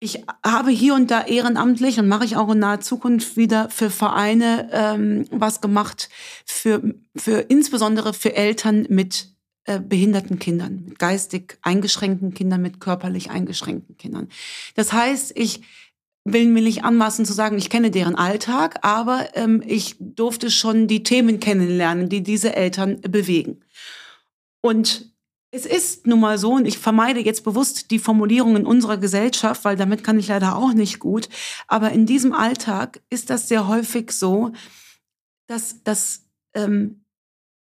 Ich 0.00 0.24
habe 0.44 0.70
hier 0.70 0.94
und 0.94 1.08
da 1.08 1.22
ehrenamtlich 1.22 2.00
und 2.00 2.08
mache 2.08 2.24
ich 2.24 2.36
auch 2.36 2.50
in 2.50 2.58
naher 2.58 2.80
Zukunft 2.80 3.36
wieder 3.36 3.70
für 3.70 3.90
Vereine 3.90 4.70
ähm, 4.72 5.26
was 5.30 5.60
gemacht, 5.60 6.08
für, 6.44 6.82
für 7.14 7.42
insbesondere 7.42 8.12
für 8.12 8.34
Eltern 8.34 8.86
mit 8.88 9.29
behinderten 9.64 10.38
Kindern, 10.38 10.84
mit 10.86 10.98
geistig 10.98 11.58
eingeschränkten 11.62 12.34
Kindern, 12.34 12.62
mit 12.62 12.80
körperlich 12.80 13.30
eingeschränkten 13.30 13.96
Kindern. 13.96 14.28
Das 14.74 14.92
heißt, 14.92 15.32
ich 15.36 15.62
will 16.24 16.46
mir 16.46 16.62
nicht 16.62 16.84
anmaßen 16.84 17.24
zu 17.24 17.32
sagen, 17.32 17.58
ich 17.58 17.70
kenne 17.70 17.90
deren 17.90 18.14
Alltag, 18.14 18.78
aber 18.82 19.28
ähm, 19.34 19.62
ich 19.66 19.96
durfte 19.98 20.50
schon 20.50 20.86
die 20.86 21.02
Themen 21.02 21.40
kennenlernen, 21.40 22.08
die 22.08 22.22
diese 22.22 22.54
Eltern 22.54 23.00
bewegen. 23.00 23.60
Und 24.60 25.10
es 25.52 25.66
ist 25.66 26.06
nun 26.06 26.20
mal 26.20 26.38
so, 26.38 26.52
und 26.52 26.66
ich 26.66 26.78
vermeide 26.78 27.20
jetzt 27.20 27.42
bewusst 27.42 27.90
die 27.90 27.98
Formulierungen 27.98 28.66
unserer 28.66 28.98
Gesellschaft, 28.98 29.64
weil 29.64 29.76
damit 29.76 30.04
kann 30.04 30.18
ich 30.18 30.28
leider 30.28 30.56
auch 30.56 30.72
nicht 30.72 30.98
gut, 31.00 31.28
aber 31.66 31.90
in 31.90 32.06
diesem 32.06 32.32
Alltag 32.32 33.00
ist 33.10 33.30
das 33.30 33.48
sehr 33.48 33.66
häufig 33.66 34.12
so, 34.12 34.52
dass, 35.48 35.82
dass 35.82 36.26
ähm, 36.54 36.99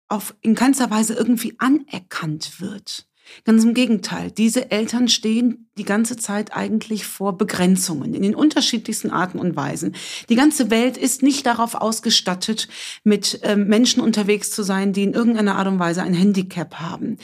auf, 0.08 0.34
in 0.40 0.54
keinster 0.54 0.90
Weise 0.90 1.14
irgendwie 1.14 1.54
anerkannt 1.58 2.60
wird. 2.60 3.06
Ganz 3.44 3.64
im 3.64 3.74
Gegenteil, 3.74 4.30
diese 4.30 4.70
Eltern 4.70 5.08
stehen 5.08 5.68
die 5.76 5.84
ganze 5.84 6.16
Zeit 6.16 6.56
eigentlich 6.56 7.06
vor 7.06 7.36
Begrenzungen 7.36 8.14
in 8.14 8.22
den 8.22 8.34
unterschiedlichsten 8.34 9.10
Arten 9.10 9.38
und 9.38 9.54
Weisen. 9.54 9.94
Die 10.28 10.34
ganze 10.34 10.70
Welt 10.70 10.96
ist 10.96 11.22
nicht 11.22 11.44
darauf 11.46 11.74
ausgestattet, 11.74 12.68
mit 13.04 13.40
ähm, 13.42 13.66
Menschen 13.66 14.02
unterwegs 14.02 14.50
zu 14.50 14.62
sein, 14.62 14.92
die 14.92 15.02
in 15.02 15.12
irgendeiner 15.12 15.56
Art 15.56 15.68
und 15.68 15.78
Weise 15.78 16.02
ein 16.02 16.14
Handicap 16.14 16.76
haben. 16.76 17.18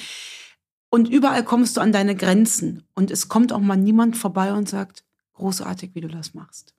Und 0.91 1.09
überall 1.09 1.45
kommst 1.45 1.77
du 1.77 1.81
an 1.81 1.93
deine 1.93 2.15
Grenzen. 2.15 2.85
Und 2.95 3.11
es 3.11 3.29
kommt 3.29 3.53
auch 3.53 3.61
mal 3.61 3.77
niemand 3.77 4.17
vorbei 4.17 4.53
und 4.53 4.69
sagt, 4.69 5.05
großartig, 5.33 5.95
wie 5.95 6.01
du 6.01 6.09
das 6.09 6.35
machst. 6.35 6.75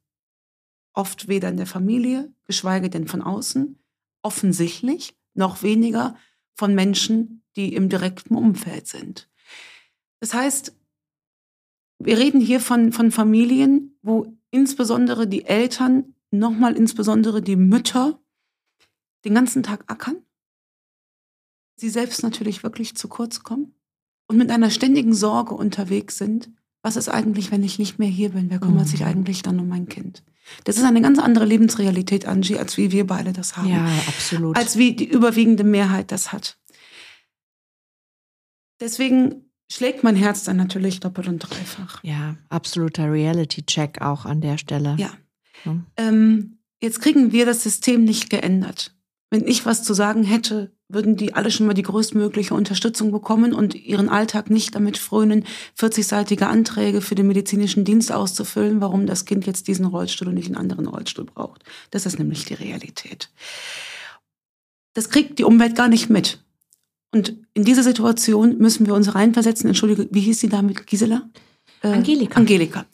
Oft 0.94 1.28
weder 1.28 1.50
in 1.50 1.58
der 1.58 1.68
Familie, 1.68 2.32
geschweige 2.46 2.90
denn 2.90 3.08
von 3.08 3.22
außen. 3.22 3.78
Offensichtlich, 4.22 5.18
noch 5.36 5.64
weniger 5.64 6.16
von 6.56 6.74
Menschen, 6.74 7.44
die 7.56 7.74
im 7.74 7.90
direkten 7.90 8.36
Umfeld 8.36 8.88
sind. 8.88 9.30
Das 10.20 10.34
heißt, 10.34 10.76
wir 12.00 12.18
reden 12.18 12.42
hier 12.42 12.60
von, 12.60 12.92
von 12.92 13.12
Familien, 13.12 13.98
wo 14.02 14.38
insbesondere 14.52 15.28
die 15.28 15.46
Eltern, 15.46 16.16
nochmal 16.32 16.76
insbesondere 16.76 17.42
die 17.42 17.56
Mütter, 17.56 18.20
den 19.24 19.34
ganzen 19.34 19.64
Tag 19.64 19.84
ackern, 19.88 20.18
sie 21.78 21.90
selbst 21.90 22.24
natürlich 22.24 22.64
wirklich 22.64 22.96
zu 22.96 23.08
kurz 23.08 23.44
kommen 23.44 23.74
und 24.28 24.38
mit 24.38 24.52
einer 24.52 24.70
ständigen 24.70 25.14
Sorge 25.14 25.56
unterwegs 25.56 26.18
sind, 26.18 26.52
was 26.82 26.96
ist 26.98 27.10
eigentlich, 27.10 27.52
wenn 27.52 27.64
ich 27.64 27.80
nicht 27.80 27.98
mehr 27.98 28.08
hier 28.08 28.30
bin? 28.30 28.50
Wer 28.50 28.60
kümmert 28.60 28.86
mhm. 28.86 28.90
sich 28.90 29.06
eigentlich 29.06 29.42
dann 29.42 29.60
um 29.60 29.68
mein 29.68 29.88
Kind? 29.88 30.24
Das 30.64 30.78
ist 30.78 30.84
eine 30.84 31.02
ganz 31.02 31.20
andere 31.20 31.46
Lebensrealität, 31.46 32.26
Angie, 32.26 32.58
als 32.58 32.78
wie 32.78 32.92
wir 32.92 33.08
beide 33.08 33.34
das 33.34 33.58
haben. 33.58 33.70
Ja, 33.70 33.86
absolut. 34.08 34.58
Als 34.58 34.78
wie 34.78 34.96
die 34.96 35.08
überwiegende 35.08 35.64
Mehrheit 35.64 36.12
das 36.12 36.32
hat. 36.32 36.58
Deswegen 38.80 39.52
schlägt 39.72 40.04
mein 40.04 40.16
Herz 40.16 40.44
dann 40.44 40.58
natürlich 40.58 41.00
doppelt 41.00 41.28
und 41.28 41.40
dreifach. 41.40 42.04
Ja, 42.04 42.36
absoluter 42.50 43.12
Reality-Check 43.12 44.02
auch 44.02 44.26
an 44.26 44.42
der 44.42 44.58
Stelle. 44.58 44.96
Ja. 45.00 45.12
ja. 45.64 45.78
Ähm, 45.98 46.60
jetzt 46.82 47.02
kriegen 47.02 47.32
wir 47.32 47.46
das 47.46 47.64
System 47.64 48.04
nicht 48.04 48.30
geändert. 48.30 48.95
Wenn 49.32 49.48
ich 49.48 49.66
was 49.66 49.84
zu 49.84 49.94
sagen 49.94 50.24
hätte, 50.24 50.72
würden 50.88 51.18
die 51.18 51.34
alle 51.34 51.50
schon 51.50 51.66
mal 51.66 51.74
die 51.74 51.82
größtmögliche 51.82 52.54
Unterstützung 52.54 53.12
bekommen 53.12 53.54
und 53.54 53.74
ihren 53.74 54.08
Alltag 54.08 54.50
nicht 54.50 54.76
damit 54.76 54.98
frönen, 54.98 55.46
40-seitige 55.80 56.44
Anträge 56.44 57.02
für 57.02 57.16
den 57.16 57.28
medizinischen 57.28 57.86
Dienst 57.86 58.12
auszufüllen, 58.12 58.82
warum 58.82 59.08
das 59.08 59.26
Kind 59.26 59.48
jetzt 59.48 59.68
diesen 59.68 59.86
Rollstuhl 59.86 60.28
und 60.28 60.36
nicht 60.36 60.48
einen 60.48 60.58
anderen 60.58 60.88
Rollstuhl 60.88 61.26
braucht. 61.26 61.64
Das 61.90 62.06
ist 62.06 62.20
nämlich 62.20 62.46
die 62.46 62.54
Realität. 62.54 63.30
Das 64.94 65.10
kriegt 65.10 65.40
die 65.40 65.44
Umwelt 65.44 65.76
gar 65.76 65.88
nicht 65.88 66.10
mit. 66.10 66.40
Und 67.12 67.34
in 67.54 67.64
diese 67.64 67.84
Situation 67.84 68.58
müssen 68.58 68.86
wir 68.86 68.94
uns 68.94 69.16
reinversetzen. 69.16 69.68
Entschuldige, 69.68 70.08
wie 70.12 70.22
hieß 70.22 70.40
sie 70.40 70.50
damit? 70.50 70.86
Gisela? 70.86 71.30
Äh, 71.82 71.88
Angelika. 71.88 72.40
Angelika. 72.40 72.86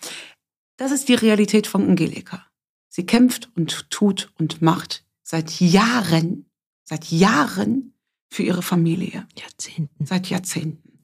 Das 0.78 0.92
ist 0.92 1.10
die 1.10 1.16
Realität 1.16 1.68
von 1.68 1.88
Angelika. 1.88 2.46
Sie 2.88 3.06
kämpft 3.06 3.50
und 3.56 3.90
tut 3.90 4.32
und 4.38 4.62
macht 4.62 5.04
seit 5.32 5.62
Jahren 5.62 6.46
seit 6.92 7.10
Jahren 7.10 7.94
für 8.30 8.44
ihre 8.44 8.62
Familie. 8.62 9.26
Jahrzehnten. 9.40 10.06
Seit 10.06 10.30
Jahrzehnten. 10.30 11.00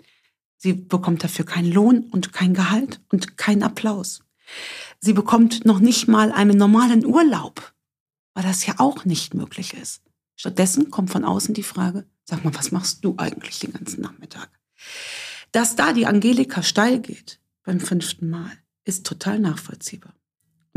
Sie 0.58 0.74
bekommt 0.74 1.24
dafür 1.24 1.46
keinen 1.46 1.72
Lohn 1.72 2.10
und 2.12 2.34
kein 2.34 2.54
Gehalt 2.54 3.00
und 3.10 3.38
keinen 3.38 3.64
Applaus. 3.64 4.22
Sie 5.00 5.14
bekommt 5.14 5.66
noch 5.66 5.80
nicht 5.80 6.10
mal 6.10 6.34
einen 6.34 6.58
normalen 6.58 7.06
Urlaub, 7.06 7.74
weil 8.34 8.44
das 8.44 8.66
ja 8.66 8.76
auch 8.80 9.06
nicht 9.06 9.34
möglich 9.34 9.74
ist. 9.76 10.02
Stattdessen 10.36 10.92
kommt 10.92 11.10
von 11.10 11.24
außen 11.24 11.54
die 11.54 11.64
Frage, 11.64 12.06
sag 12.26 12.44
mal, 12.44 12.54
was 12.54 12.72
machst 12.72 13.06
du 13.06 13.16
eigentlich 13.18 13.60
den 13.60 13.72
ganzen 13.72 14.02
Nachmittag? 14.02 14.50
Dass 15.54 15.78
da 15.78 15.94
die 15.94 16.06
Angelika 16.06 16.64
steil 16.64 17.00
geht 17.00 17.40
beim 17.64 17.80
fünften 17.80 18.30
Mal, 18.30 18.52
ist 18.84 19.06
total 19.06 19.40
nachvollziehbar. 19.40 20.14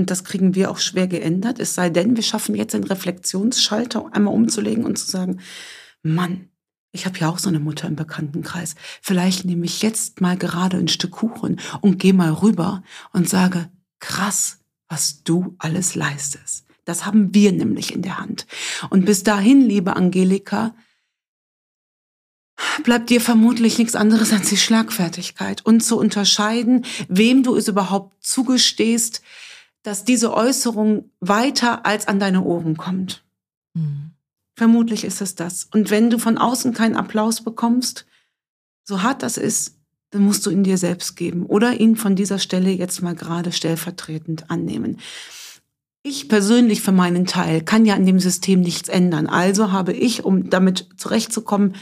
Und 0.00 0.10
das 0.10 0.24
kriegen 0.24 0.54
wir 0.54 0.70
auch 0.70 0.78
schwer 0.78 1.06
geändert. 1.06 1.60
Es 1.60 1.74
sei 1.74 1.90
denn, 1.90 2.16
wir 2.16 2.22
schaffen 2.22 2.54
jetzt 2.54 2.72
den 2.72 2.84
Reflexionsschalter 2.84 4.08
einmal 4.12 4.32
umzulegen 4.32 4.86
und 4.86 4.96
zu 4.96 5.10
sagen, 5.10 5.40
Mann, 6.02 6.48
ich 6.90 7.04
habe 7.04 7.18
ja 7.18 7.28
auch 7.28 7.38
so 7.38 7.50
eine 7.50 7.60
Mutter 7.60 7.86
im 7.86 7.96
Bekanntenkreis. 7.96 8.76
Vielleicht 9.02 9.44
nehme 9.44 9.66
ich 9.66 9.82
jetzt 9.82 10.22
mal 10.22 10.38
gerade 10.38 10.78
ein 10.78 10.88
Stück 10.88 11.10
Kuchen 11.10 11.60
und 11.82 11.98
gehe 11.98 12.14
mal 12.14 12.32
rüber 12.32 12.82
und 13.12 13.28
sage, 13.28 13.68
krass, 13.98 14.60
was 14.88 15.22
du 15.22 15.54
alles 15.58 15.94
leistest. 15.94 16.64
Das 16.86 17.04
haben 17.04 17.34
wir 17.34 17.52
nämlich 17.52 17.94
in 17.94 18.00
der 18.00 18.16
Hand. 18.16 18.46
Und 18.88 19.04
bis 19.04 19.22
dahin, 19.22 19.60
liebe 19.60 19.96
Angelika, 19.96 20.74
bleibt 22.84 23.10
dir 23.10 23.20
vermutlich 23.20 23.76
nichts 23.76 23.94
anderes 23.94 24.32
als 24.32 24.48
die 24.48 24.56
Schlagfertigkeit 24.56 25.64
und 25.66 25.82
zu 25.82 25.98
unterscheiden, 25.98 26.86
wem 27.08 27.42
du 27.42 27.54
es 27.54 27.68
überhaupt 27.68 28.16
zugestehst, 28.24 29.20
dass 29.82 30.04
diese 30.04 30.34
Äußerung 30.34 31.10
weiter 31.20 31.86
als 31.86 32.08
an 32.08 32.20
deine 32.20 32.42
Ohren 32.42 32.76
kommt. 32.76 33.24
Mhm. 33.74 34.12
Vermutlich 34.54 35.04
ist 35.04 35.20
es 35.22 35.34
das. 35.34 35.68
Und 35.72 35.90
wenn 35.90 36.10
du 36.10 36.18
von 36.18 36.36
außen 36.36 36.74
keinen 36.74 36.96
Applaus 36.96 37.42
bekommst, 37.42 38.06
so 38.84 39.02
hart 39.02 39.22
das 39.22 39.38
ist, 39.38 39.76
dann 40.10 40.22
musst 40.22 40.44
du 40.44 40.50
ihn 40.50 40.64
dir 40.64 40.76
selbst 40.76 41.16
geben 41.16 41.46
oder 41.46 41.80
ihn 41.80 41.96
von 41.96 42.16
dieser 42.16 42.38
Stelle 42.38 42.70
jetzt 42.70 43.00
mal 43.00 43.14
gerade 43.14 43.52
stellvertretend 43.52 44.50
annehmen. 44.50 44.98
Ich 46.02 46.28
persönlich 46.28 46.80
für 46.80 46.92
meinen 46.92 47.26
Teil 47.26 47.62
kann 47.62 47.84
ja 47.84 47.94
an 47.94 48.06
dem 48.06 48.20
System 48.20 48.60
nichts 48.60 48.88
ändern. 48.88 49.26
Also 49.26 49.70
habe 49.70 49.92
ich, 49.92 50.24
um 50.24 50.50
damit 50.50 50.88
zurechtzukommen, 50.96 51.76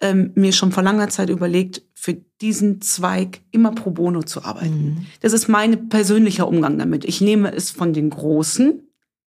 ähm, 0.00 0.32
mir 0.34 0.52
schon 0.52 0.72
vor 0.72 0.82
langer 0.82 1.08
Zeit 1.08 1.30
überlegt, 1.30 1.82
für 2.00 2.14
diesen 2.40 2.80
Zweig 2.80 3.42
immer 3.50 3.72
pro 3.72 3.90
bono 3.90 4.22
zu 4.22 4.42
arbeiten. 4.42 4.84
Mhm. 4.84 5.06
Das 5.20 5.34
ist 5.34 5.48
mein 5.48 5.90
persönlicher 5.90 6.48
Umgang 6.48 6.78
damit. 6.78 7.04
Ich 7.04 7.20
nehme 7.20 7.52
es 7.52 7.70
von 7.70 7.92
den 7.92 8.08
Großen. 8.08 8.88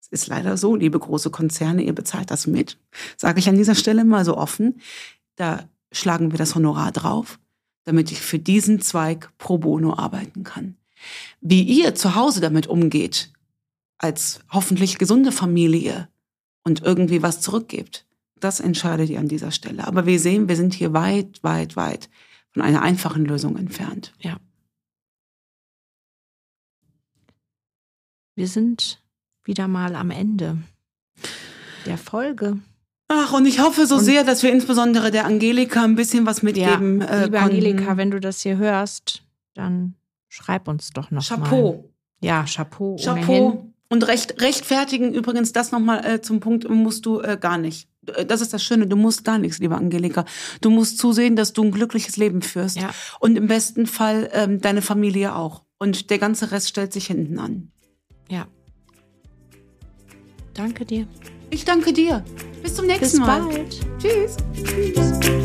Es 0.01 0.07
ist 0.07 0.29
leider 0.29 0.57
so, 0.57 0.77
liebe 0.77 0.96
große 0.96 1.31
Konzerne, 1.31 1.83
ihr 1.83 1.92
bezahlt 1.92 2.31
das 2.31 2.46
mit. 2.46 2.79
Sage 3.16 3.40
ich 3.40 3.48
an 3.48 3.57
dieser 3.57 3.75
Stelle 3.75 4.05
mal 4.05 4.25
so 4.25 4.37
offen. 4.37 4.81
Da 5.35 5.68
schlagen 5.90 6.31
wir 6.31 6.38
das 6.38 6.55
Honorar 6.55 6.92
drauf, 6.92 7.40
damit 7.83 8.12
ich 8.12 8.20
für 8.20 8.38
diesen 8.38 8.81
Zweig 8.81 9.37
pro 9.38 9.59
bono 9.59 9.96
arbeiten 9.96 10.44
kann. 10.44 10.77
Wie 11.40 11.64
ihr 11.64 11.96
zu 11.96 12.14
Hause 12.14 12.40
damit 12.40 12.68
umgeht, 12.68 13.33
als 13.98 14.38
hoffentlich 14.53 14.98
gesunde 14.98 15.33
Familie 15.33 16.09
und 16.62 16.83
irgendwie 16.83 17.22
was 17.22 17.40
zurückgebt, 17.40 18.07
das 18.38 18.61
entscheidet 18.61 19.11
ihr 19.11 19.18
an 19.18 19.27
dieser 19.27 19.51
Stelle. 19.51 19.85
Aber 19.85 20.07
wir 20.07 20.20
sehen, 20.20 20.48
wir 20.48 20.55
sind 20.55 20.75
hier 20.75 20.92
weit, 20.92 21.42
weit, 21.42 21.75
weit 21.75 22.09
von 22.53 22.62
einer 22.62 22.83
einfachen 22.83 23.25
Lösung 23.25 23.57
entfernt. 23.57 24.12
Ja. 24.21 24.37
Wir 28.35 28.49
sind 28.49 29.03
wieder 29.45 29.69
mal 29.69 29.95
am 29.95 30.11
Ende 30.11 30.59
der 31.87 31.99
Folge. 31.99 32.59
Ach, 33.09 33.33
und 33.33 33.45
ich 33.45 33.61
hoffe 33.61 33.87
so 33.87 33.97
und 33.97 34.05
sehr, 34.05 34.25
dass 34.25 34.43
wir 34.43 34.51
insbesondere 34.53 35.11
der 35.11 35.27
Angelika 35.27 35.85
ein 35.85 35.97
bisschen 35.97 36.25
was 36.25 36.43
mitgeben 36.43 37.01
ja, 37.01 37.07
äh, 37.07 37.25
liebe 37.25 37.38
konnten. 37.38 37.55
Angelika, 37.57 37.97
wenn 37.97 38.11
du 38.11 38.21
das 38.21 38.41
hier 38.41 38.57
hörst, 38.57 39.23
dann 39.55 39.95
schreib 40.29 40.67
uns 40.69 40.91
doch 40.91 41.11
noch 41.11 41.27
Chapeau. 41.27 41.73
Mal. 41.73 41.85
Ja, 42.21 42.45
Chapeau. 42.45 42.97
Chapeau. 42.97 43.49
Ohnehin. 43.51 43.72
Und 43.92 44.09
recht, 44.09 44.40
rechtfertigen 44.40 45.12
übrigens 45.12 45.52
das 45.52 45.70
nochmal 45.70 46.02
äh, 46.02 46.22
zum 46.22 46.40
Punkt 46.40 46.66
musst 46.66 47.05
du 47.05 47.20
äh, 47.20 47.37
gar 47.38 47.59
nicht. 47.59 47.90
Äh, 48.07 48.24
das 48.24 48.40
ist 48.40 48.55
das 48.55 48.64
Schöne, 48.64 48.87
du 48.87 48.96
musst 48.96 49.22
gar 49.22 49.37
nichts, 49.37 49.59
liebe 49.59 49.74
Angelika. 49.74 50.24
Du 50.62 50.70
musst 50.70 50.96
zusehen, 50.96 51.37
dass 51.37 51.52
du 51.52 51.62
ein 51.62 51.72
glückliches 51.72 52.16
Leben 52.16 52.40
führst. 52.40 52.81
Ja. 52.81 52.88
Und 53.20 53.37
im 53.37 53.48
besten 53.48 53.87
Fall 53.87 54.31
ähm, 54.33 54.62
deine 54.62 54.81
Familie 54.81 55.37
auch. 55.37 55.64
Und 55.78 56.09
der 56.09 56.18
ganze 56.18 56.52
Rest 56.52 56.70
stellt 56.70 56.94
sich 56.94 57.09
hinten 57.09 57.38
an. 57.38 57.70
Ja. 58.31 58.46
Danke 60.55 60.87
dir. 60.87 61.07
Ich 61.50 61.66
danke 61.66 61.92
dir. 61.92 62.24
Bis 62.62 62.74
zum 62.74 62.87
nächsten 62.87 63.18
Bis 63.18 63.18
Mal. 63.18 63.46
Bis 63.46 63.57
bald. 63.57 64.00
Tschüss. 64.00 64.37
Tschüss. 64.55 65.41